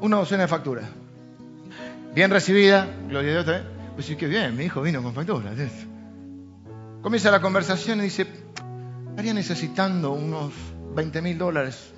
[0.00, 0.88] Una docena de facturas.
[2.16, 3.66] Bien recibida, gloria a Dios también.
[3.94, 5.54] Pues sí, qué bien, mi hijo vino con facturas.
[7.02, 8.26] Comienza la conversación y dice,
[9.10, 10.52] estaría necesitando unos
[10.96, 11.92] 20 mil dólares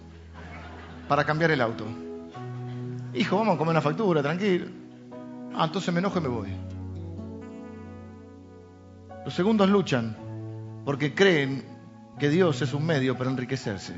[1.08, 1.86] para cambiar el auto.
[3.14, 4.66] Hijo, vamos a comer una factura, tranquilo.
[5.55, 6.49] Ah, entonces me enojo y me voy.
[9.24, 10.16] Los segundos luchan
[10.84, 11.64] porque creen
[12.18, 13.94] que Dios es un medio para enriquecerse.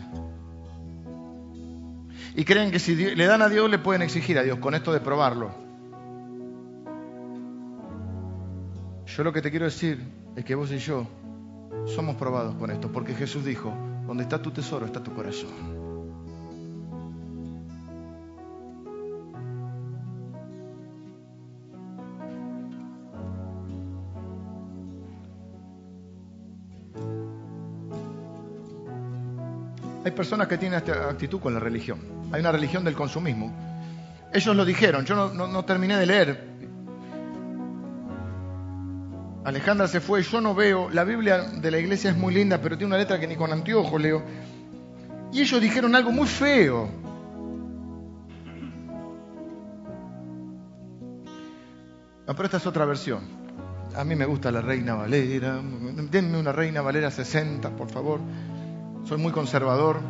[2.35, 4.93] Y creen que si le dan a Dios le pueden exigir a Dios con esto
[4.93, 5.51] de probarlo.
[9.07, 10.01] Yo lo que te quiero decir
[10.37, 11.07] es que vos y yo
[11.87, 13.73] somos probados con esto, porque Jesús dijo,
[14.07, 15.80] donde está tu tesoro está tu corazón.
[30.11, 32.01] Hay personas que tienen esta actitud con la religión.
[32.33, 33.55] Hay una religión del consumismo.
[34.33, 36.49] Ellos lo dijeron, yo no, terminé de leer.
[39.45, 42.77] Alejandra se fue, yo no veo, la Biblia de la iglesia es muy linda, pero
[42.77, 44.21] tiene una letra que ni con anteojos leo.
[45.33, 46.91] Y ellos dijeron algo muy feo.
[52.27, 53.21] Pero esta es otra versión.
[53.95, 55.61] A mí me gusta la Reina Valera.
[56.11, 58.19] Denme una Reina Valera 60, por favor
[59.05, 60.01] soy muy conservador.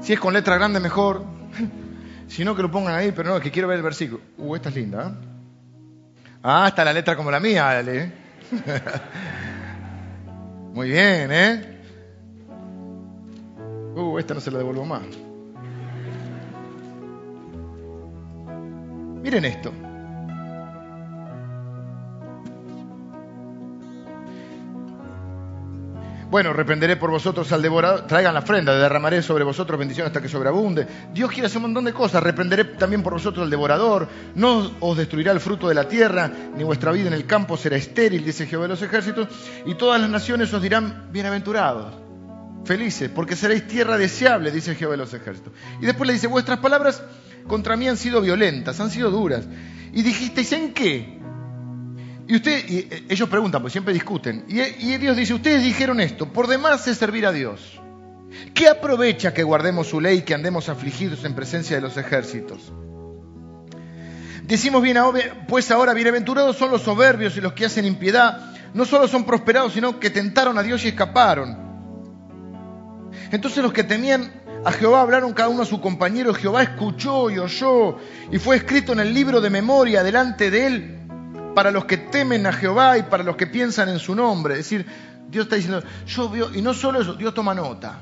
[0.00, 1.24] Si es con letra grande, mejor.
[2.30, 4.22] Si no, que lo pongan ahí, pero no, es que quiero ver el versículo.
[4.38, 5.08] Uh, esta es linda.
[5.08, 5.26] ¿eh?
[6.44, 8.12] Ah, está la letra como la mía, dale.
[10.72, 11.80] Muy bien, ¿eh?
[13.96, 15.02] Uh, esta no se la devuelvo más.
[19.22, 19.72] Miren esto.
[26.30, 30.28] Bueno, reprenderé por vosotros al devorador, traigan la ofrenda, derramaré sobre vosotros bendición hasta que
[30.28, 30.86] sobreabunde.
[31.12, 34.06] Dios quiere hacer un montón de cosas, reprenderé también por vosotros al devorador,
[34.36, 37.76] no os destruirá el fruto de la tierra, ni vuestra vida en el campo será
[37.76, 39.26] estéril, dice Jehová de los ejércitos,
[39.66, 41.94] y todas las naciones os dirán bienaventurados,
[42.64, 45.52] felices, porque seréis tierra deseable, dice Jehová de los ejércitos.
[45.80, 47.02] Y después le dice, vuestras palabras
[47.48, 49.48] contra mí han sido violentas, han sido duras.
[49.92, 51.19] Y dijisteis, ¿en qué?
[52.30, 54.44] Y, usted, eh, ellos preguntan, pues siempre discuten.
[54.46, 57.80] Y, y Dios dice, ustedes dijeron esto, por demás es servir a Dios.
[58.54, 62.72] ¿Qué aprovecha que guardemos su ley y que andemos afligidos en presencia de los ejércitos?
[64.44, 64.96] Decimos bien,
[65.48, 68.54] pues ahora bienaventurados son los soberbios y los que hacen impiedad.
[68.74, 71.58] No solo son prosperados, sino que tentaron a Dios y escaparon.
[73.32, 76.32] Entonces los que temían a Jehová hablaron cada uno a su compañero.
[76.32, 77.96] Jehová escuchó y oyó
[78.30, 80.99] y fue escrito en el libro de memoria delante de él
[81.54, 84.54] para los que temen a Jehová y para los que piensan en su nombre.
[84.54, 84.86] Es decir,
[85.28, 88.00] Dios está diciendo, yo veo, y no solo eso, Dios toma nota.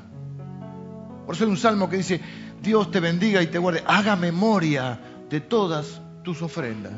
[1.25, 2.21] Por eso hay un salmo que dice,
[2.61, 6.93] Dios te bendiga y te guarde, haga memoria de todas tus ofrendas.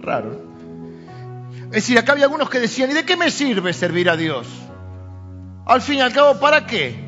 [0.00, 0.48] raro.
[1.66, 4.46] Es decir, acá había algunos que decían, ¿y de qué me sirve servir a Dios?
[5.66, 6.98] Al fin y al cabo, ¿para qué?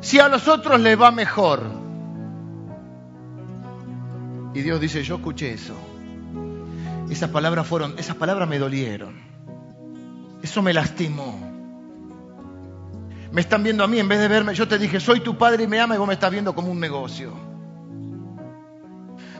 [0.00, 1.62] Si a los otros les va mejor.
[4.54, 5.89] Y Dios dice, yo escuché eso.
[7.10, 9.20] Esas palabras fueron, esas palabras me dolieron.
[10.42, 11.50] Eso me lastimó.
[13.32, 14.54] Me están viendo a mí en vez de verme.
[14.54, 16.70] Yo te dije, soy tu padre y me ama y vos me estás viendo como
[16.70, 17.32] un negocio.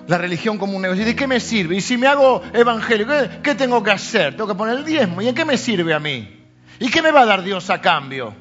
[0.08, 1.04] La religión como un negocio.
[1.04, 1.76] ¿Y de qué me sirve?
[1.76, 3.12] Y si me hago evangélico,
[3.42, 4.32] ¿qué, tengo que hacer?
[4.32, 5.22] Tengo que poner el diezmo.
[5.22, 6.44] ¿Y en qué me sirve a mí?
[6.80, 8.34] ¿Y qué me va a dar Dios a cambio?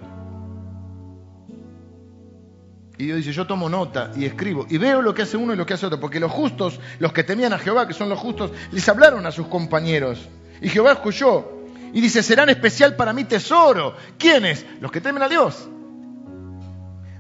[3.00, 5.56] Y Dios dice, yo tomo nota y escribo y veo lo que hace uno y
[5.56, 8.20] lo que hace otro, porque los justos, los que temían a Jehová, que son los
[8.20, 10.28] justos, les hablaron a sus compañeros.
[10.62, 11.50] Y Jehová escuchó
[11.94, 13.96] y dice, serán especial para mí tesoro.
[14.18, 14.66] ¿Quiénes?
[14.82, 15.70] Los que temen a Dios.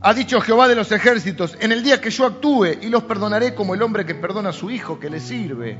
[0.02, 3.56] Ha dicho Jehová de los ejércitos, en el día que yo actúe y los perdonaré
[3.56, 5.78] como el hombre que perdona a su hijo que le sirve.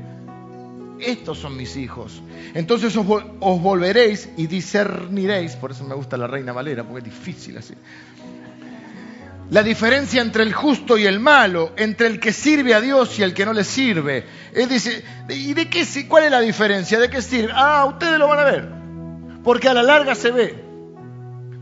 [0.98, 2.22] Estos son mis hijos.
[2.54, 7.04] Entonces os, os volveréis y discerniréis, por eso me gusta la reina Valera, porque es
[7.04, 7.74] difícil así
[9.50, 13.24] la diferencia entre el justo y el malo, entre el que sirve a Dios y
[13.24, 14.24] el que no le sirve.
[14.54, 17.00] Él dice, ¿y de qué, cuál es la diferencia?
[17.00, 17.52] ¿De qué sirve?
[17.54, 18.68] Ah, ustedes lo van a ver,
[19.42, 20.70] porque a la larga se ve.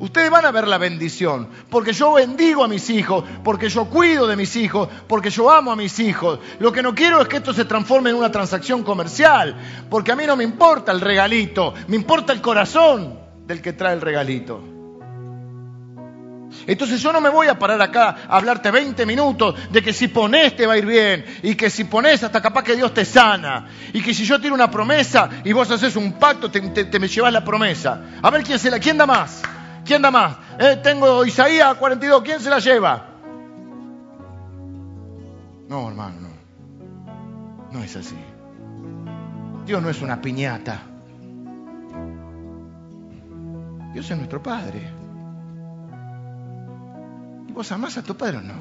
[0.01, 4.28] Ustedes van a ver la bendición, porque yo bendigo a mis hijos, porque yo cuido
[4.28, 6.39] de mis hijos, porque yo amo a mis hijos.
[6.61, 9.57] Lo que no quiero es que esto se transforme en una transacción comercial,
[9.91, 13.95] porque a mí no me importa el regalito, me importa el corazón del que trae
[13.95, 14.78] el regalito.
[16.69, 20.09] Entonces yo no me voy a parar acá a hablarte 20 minutos de que si
[20.09, 23.07] pones te va a ir bien y que si pones hasta capaz que Dios te
[23.07, 26.61] sana y que si yo tiro una promesa y vos haces un pacto te,
[27.01, 28.03] me llevas la promesa.
[28.21, 29.41] A ver quién se la, quién da más,
[29.83, 30.37] quién da más.
[30.59, 33.07] Eh, tengo Isaías 42, ¿quién se la lleva?
[35.71, 36.29] No, hermano, no.
[37.73, 38.16] No es así.
[39.64, 40.83] Dios no es una piñata.
[43.95, 44.97] Dios es nuestro Padre.
[47.59, 48.54] ¿Vos amás a tu padre o no?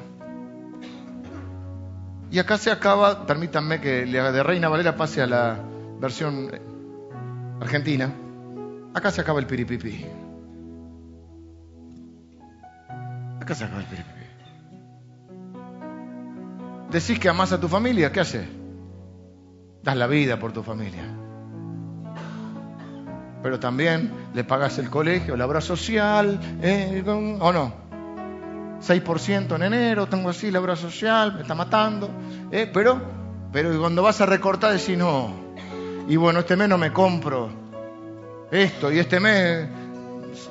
[2.32, 5.60] Y acá se acaba, permítanme que de Reina Valera pase a la
[6.00, 6.50] versión
[7.60, 8.12] argentina.
[8.94, 10.04] Acá se acaba el piripipi.
[13.40, 14.26] Acá se acaba el piripipi.
[16.90, 18.48] Decís que amás a tu familia, ¿qué haces?
[19.84, 21.04] Das la vida por tu familia.
[23.44, 27.04] Pero también le pagas el colegio, la obra social, ¿eh?
[27.06, 27.87] ¿o no?
[28.80, 32.10] 6% en enero, tengo así la obra social, me está matando.
[32.50, 32.70] ¿eh?
[32.72, 33.00] Pero,
[33.52, 35.32] pero cuando vas a recortar decís no.
[36.08, 37.50] Y bueno, este mes no me compro
[38.50, 39.68] esto y este mes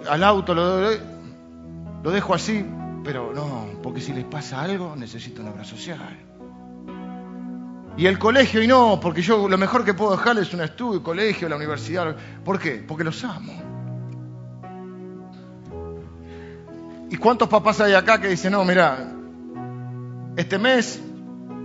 [0.10, 0.92] al auto lo,
[2.04, 2.66] lo dejo así.
[3.04, 6.28] Pero no, porque si les pasa algo necesito una obra social.
[7.98, 11.02] Y el colegio, y no, porque yo lo mejor que puedo dejarles es un estudio,
[11.02, 12.16] colegio, la universidad.
[12.46, 12.84] ¿Por qué?
[12.88, 13.67] Porque los amo.
[17.10, 19.14] ¿Y cuántos papás hay acá que dicen, no, mira,
[20.36, 21.02] este mes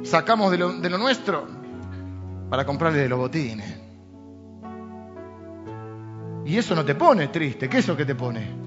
[0.05, 1.47] sacamos de lo, nuestro
[2.49, 3.81] para comprarle de los botines?
[6.45, 8.63] Y eso no te pone triste, ¿qué es lo que te pone?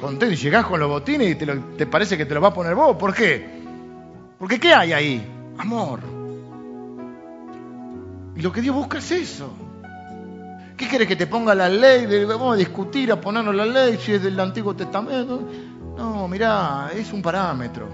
[0.00, 2.74] Contento y llegás con los botines y te, parece que te lo va a poner
[2.74, 2.96] vos.
[2.96, 3.60] ¿Por qué?
[4.38, 5.26] Porque ¿qué hay ahí?
[5.58, 6.00] Amor.
[8.36, 9.52] Y lo que Dios busca es eso.
[10.76, 12.24] ¿Qué quiere que te ponga la ley?
[12.24, 15.46] Vamos a discutir, a ponernos la ley si es del Antiguo Testamento.
[15.96, 17.88] No, mirá, es un parámetro.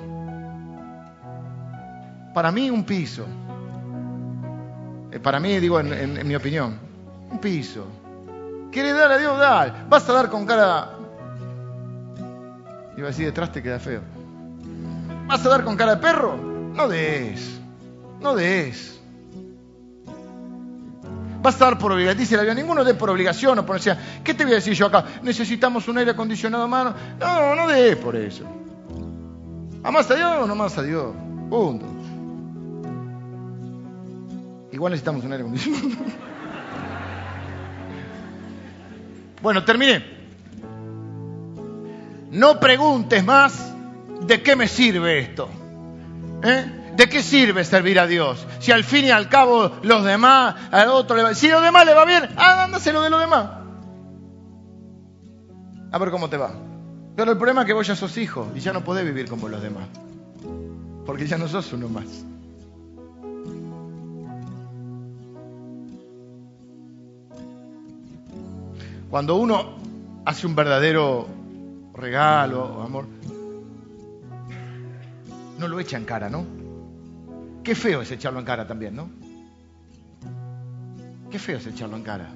[2.35, 3.27] Para mí un piso.
[5.11, 6.79] Eh, para mí, digo, en, mi opinión,
[7.31, 7.87] un piso.
[8.71, 9.39] ¿Quieres dar a Dios?
[9.39, 9.89] Dar.
[9.89, 10.91] ¿Vas a dar con cara...
[12.97, 14.01] Iba a decir, detrás te queda feo.
[15.27, 16.37] ¿Vas a dar con cara de perro?
[16.37, 17.61] No des.
[18.21, 18.96] No des.
[21.47, 22.19] Va a estar por obligación.
[22.19, 24.01] Dice la Biblia, ninguno dé por obligación o por necesidad.
[24.25, 25.05] ¿Qué te voy a decir yo acá?
[25.23, 26.93] Necesitamos un aire acondicionado a mano.
[27.21, 28.43] No, no dé por eso.
[29.85, 31.15] ¿Amás a Dios o no amás a Dios?
[31.49, 31.87] Punto.
[34.73, 35.87] Igual necesitamos un aire acondicionado.
[39.41, 40.05] bueno, terminé.
[42.33, 43.73] No preguntes más
[44.27, 45.49] de qué me sirve esto.
[46.43, 46.76] ¿Eh?
[46.97, 48.47] ¿De qué sirve servir a Dios?
[48.59, 51.63] Si al fin y al cabo los demás, al otro le va Si a los
[51.63, 53.49] demás le va bien, ah, ándaselo de los demás.
[55.93, 56.53] A ver cómo te va.
[57.15, 59.49] Pero el problema es que vos ya sos hijo y ya no podés vivir como
[59.49, 59.89] los demás.
[61.05, 62.07] Porque ya no sos uno más.
[69.11, 69.77] Cuando uno
[70.25, 71.27] hace un verdadero
[71.95, 73.07] regalo o amor,
[75.59, 76.66] no lo echa en cara, ¿no?
[77.67, 79.11] Qué feo es echarlo en cara también, ¿no?
[81.29, 82.29] Qué feo es echarlo en cara.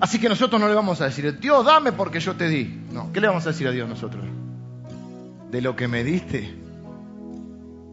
[0.00, 2.80] Así que nosotros no le vamos a decir, Dios, dame porque yo te di.
[2.90, 4.24] No, ¿qué le vamos a decir a Dios nosotros?
[5.50, 6.54] De lo que me diste,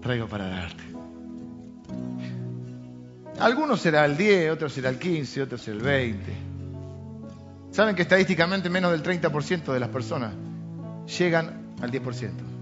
[0.01, 0.83] traigo para darte.
[3.41, 6.33] Algunos será el 10, otros será el 15, otros será el 20.
[7.71, 10.33] ¿Saben que estadísticamente menos del 30% de las personas
[11.19, 12.52] llegan al 10%?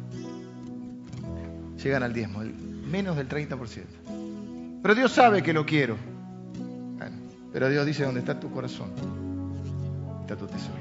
[1.84, 3.84] Llegan al diezmo, menos del 30%.
[4.82, 5.98] Pero Dios sabe que lo quiero.
[7.54, 8.92] pero Dios dice, ¿dónde está tu corazón?
[10.22, 10.78] Está tu tesoro.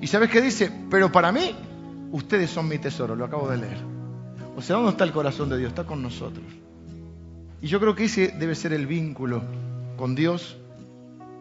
[0.00, 0.70] ¿Y sabes qué dice?
[0.90, 1.54] Pero para mí,
[2.10, 3.78] ustedes son mi tesoro, lo acabo de leer.
[4.56, 5.68] O sea, ¿dónde está el corazón de Dios?
[5.68, 6.44] Está con nosotros.
[7.60, 9.42] Y yo creo que ese debe ser el vínculo
[9.96, 10.56] con Dios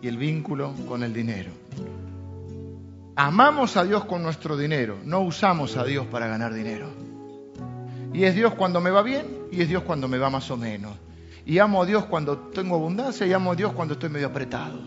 [0.02, 1.52] y el vínculo con el dinero.
[3.16, 7.11] Amamos a Dios con nuestro dinero, no usamos a Dios para ganar dinero.
[8.14, 10.58] Y es Dios cuando me va bien y es Dios cuando me va más o
[10.58, 10.98] menos.
[11.46, 14.80] Y amo a Dios cuando tengo abundancia y amo a Dios cuando estoy medio apretado.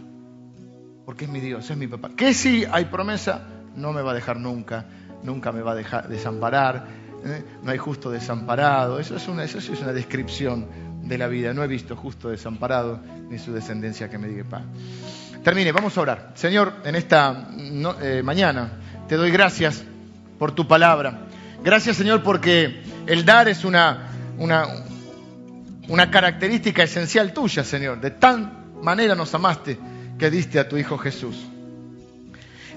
[1.05, 2.11] Porque es mi Dios, es mi papá.
[2.17, 3.47] Que si hay promesa,
[3.77, 4.87] no me va a dejar nunca,
[5.23, 6.87] nunca me va a dejar desamparar.
[7.25, 7.45] ¿eh?
[7.63, 9.01] No hay justo desamparado.
[9.01, 10.67] Eso es, una, eso es una descripción
[11.03, 11.53] de la vida.
[11.53, 14.63] No he visto justo desamparado ni su descendencia que me diga paz.
[15.43, 16.33] Termine, vamos a orar.
[16.35, 17.49] Señor, en esta
[18.01, 19.85] eh, mañana te doy gracias
[20.39, 21.24] por tu palabra.
[21.65, 24.67] Gracias, Señor, porque el dar es una, una,
[25.89, 28.03] una característica esencial tuya, Señor.
[28.03, 28.53] De tal
[28.83, 29.79] manera nos amaste
[30.19, 31.37] que diste a tu Hijo Jesús.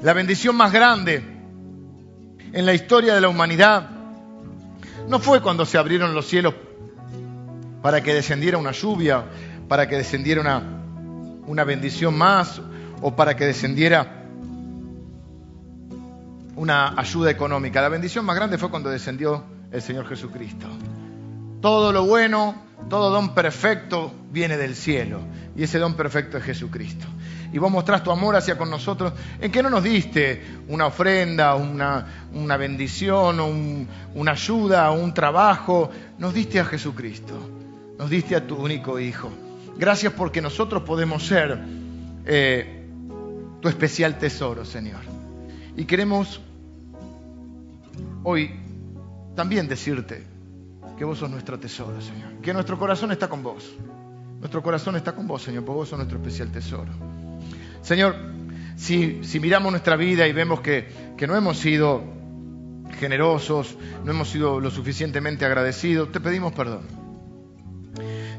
[0.01, 1.21] La bendición más grande
[2.53, 3.89] en la historia de la humanidad
[5.09, 6.53] no fue cuando se abrieron los cielos
[7.81, 9.25] para que descendiera una lluvia,
[9.67, 10.63] para que descendiera una,
[11.45, 12.61] una bendición más
[13.01, 14.16] o para que descendiera
[16.57, 17.81] una ayuda económica.
[17.81, 20.67] La bendición más grande fue cuando descendió el Señor Jesucristo.
[21.61, 25.19] Todo lo bueno, Todo don perfecto viene del cielo
[25.55, 27.05] y ese don perfecto es Jesucristo.
[27.51, 31.55] Y vos mostrás tu amor hacia con nosotros en que no nos diste una ofrenda,
[31.55, 35.89] una, una bendición, un, una ayuda, un trabajo.
[36.17, 37.33] Nos diste a Jesucristo.
[37.97, 39.31] Nos diste a tu único Hijo.
[39.77, 41.59] Gracias porque nosotros podemos ser
[42.25, 42.85] eh,
[43.61, 45.01] tu especial tesoro, Señor.
[45.75, 46.41] Y queremos
[48.29, 48.51] hoy
[49.35, 50.21] también decirte
[50.97, 52.41] que vos sos nuestro tesoro, Señor.
[52.41, 53.73] Que nuestro corazón está con vos.
[54.39, 56.91] Nuestro corazón está con vos, Señor, porque vos sos nuestro especial tesoro.
[57.81, 58.15] Señor,
[58.75, 62.03] si, si miramos nuestra vida y vemos que, que no hemos sido
[62.99, 66.81] generosos, no hemos sido lo suficientemente agradecidos, te pedimos perdón.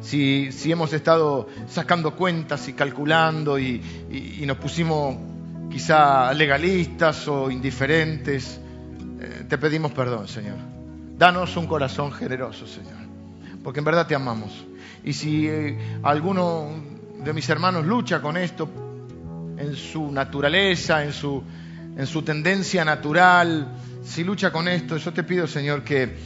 [0.03, 3.81] Si, si hemos estado sacando cuentas y calculando y,
[4.11, 5.17] y, y nos pusimos
[5.71, 8.61] quizá legalistas o indiferentes,
[9.21, 10.57] eh, te pedimos perdón, Señor.
[11.17, 12.99] Danos un corazón generoso, Señor,
[13.65, 14.65] porque en verdad te amamos.
[15.03, 16.71] Y si eh, alguno
[17.25, 18.69] de mis hermanos lucha con esto,
[19.57, 21.43] en su naturaleza, en su,
[21.97, 23.67] en su tendencia natural,
[24.05, 26.17] si lucha con esto, yo te pido, Señor, que,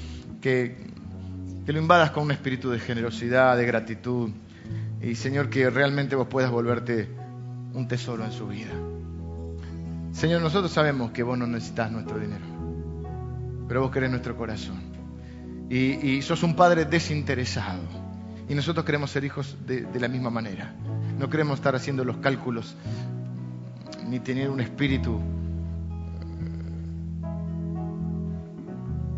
[0.43, 0.77] que,
[1.65, 4.31] que lo invadas con un espíritu de generosidad, de gratitud.
[5.01, 7.09] Y, Señor, que realmente vos puedas volverte
[7.73, 8.73] un tesoro en su vida.
[10.13, 12.52] Señor, nosotros sabemos que vos no necesitas nuestro dinero
[13.73, 14.83] pero vos querés nuestro corazón.
[15.71, 17.81] Y, sos un padre desinteresado.
[18.47, 20.75] Y nosotros queremos ser hijos de, de, la misma manera.
[21.19, 22.77] No queremos estar haciendo los cálculos
[24.07, 25.19] ni tener un espíritu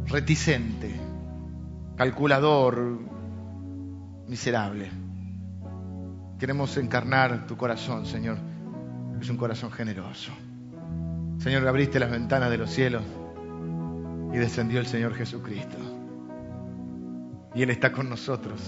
[0.07, 1.01] reticente,
[1.97, 3.01] calculador,
[4.29, 4.89] miserable.
[6.39, 8.39] Queremos encarnar tu corazón, Señor.
[9.21, 10.31] Es un corazón generoso.
[11.39, 13.03] Señor, abriste las ventanas de los cielos
[14.35, 15.77] y descendió el Señor Jesucristo.
[17.55, 18.61] Y Él está con nosotros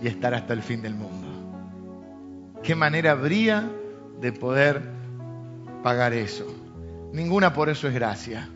[0.00, 1.26] y estará hasta el fin del mundo.
[2.62, 3.68] ¿Qué manera habría
[4.20, 4.82] de poder
[5.82, 6.46] pagar eso?
[7.12, 8.48] Ninguna por eso es gracia,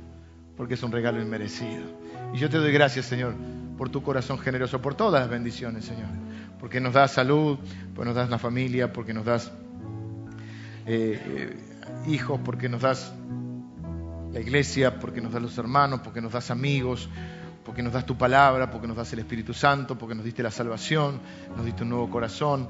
[0.56, 1.82] porque es un regalo inmerecido.
[2.32, 3.34] Y yo te doy gracias, Señor,
[3.76, 6.10] por tu corazón generoso, por todas las bendiciones, Señor.
[6.60, 7.58] Porque nos das salud,
[7.96, 9.50] porque nos das la familia, porque nos das
[10.86, 11.56] eh, eh,
[12.06, 13.12] hijos, porque nos das
[14.32, 17.08] la iglesia, porque nos das los hermanos, porque nos das amigos,
[17.64, 20.50] porque nos das tu palabra, porque nos das el Espíritu Santo, porque nos diste la
[20.50, 21.20] salvación,
[21.56, 22.68] nos diste un nuevo corazón,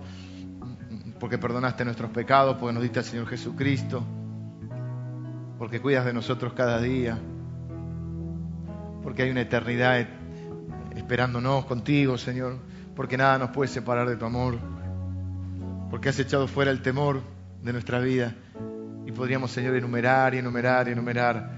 [1.19, 4.03] porque perdonaste nuestros pecados, porque nos diste al Señor Jesucristo,
[5.59, 7.19] porque cuidas de nosotros cada día,
[9.03, 10.07] porque hay una eternidad
[10.97, 12.59] esperándonos contigo, Señor,
[12.97, 14.59] porque nada nos puede separar de tu amor,
[15.91, 17.21] porque has echado fuera el temor
[17.63, 18.35] de nuestra vida
[19.11, 21.51] y podríamos, Señor, enumerar y enumerar y enumerar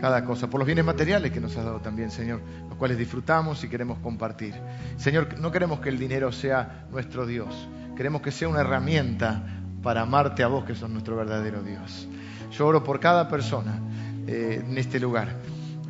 [0.00, 3.62] cada cosa, por los bienes materiales que nos has dado también, Señor, los cuales disfrutamos
[3.64, 4.54] y queremos compartir.
[4.96, 9.42] Señor, no queremos que el dinero sea nuestro Dios, queremos que sea una herramienta
[9.82, 12.08] para amarte a vos, que sos nuestro verdadero Dios.
[12.52, 13.80] Yo oro por cada persona
[14.28, 15.34] eh, en este lugar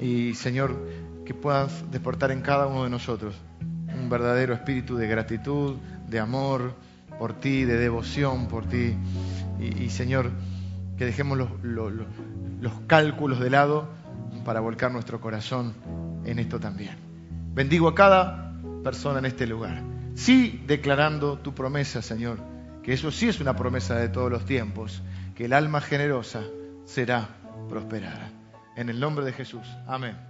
[0.01, 0.75] y, Señor,
[1.27, 3.35] que puedas despertar en cada uno de nosotros
[3.95, 5.77] un verdadero espíritu de gratitud,
[6.09, 6.75] de amor
[7.19, 8.97] por ti, de devoción por ti.
[9.61, 10.31] Y, y Señor,
[11.01, 11.95] que dejemos los, los,
[12.61, 13.89] los, cálculos de lado
[14.45, 15.73] para volcar nuestro corazón
[16.27, 16.95] en esto también.
[17.55, 18.53] Bendigo a cada
[18.85, 19.83] persona en este lugar.
[20.15, 22.37] Sí declarando tu promesa, Señor,
[22.83, 25.03] que eso sí es una promesa de todos los tiempos,
[25.35, 26.43] que el alma generosa
[26.85, 27.31] será
[27.71, 28.29] prosperada.
[28.77, 29.67] En el nombre de Jesús.
[29.87, 30.30] Amén.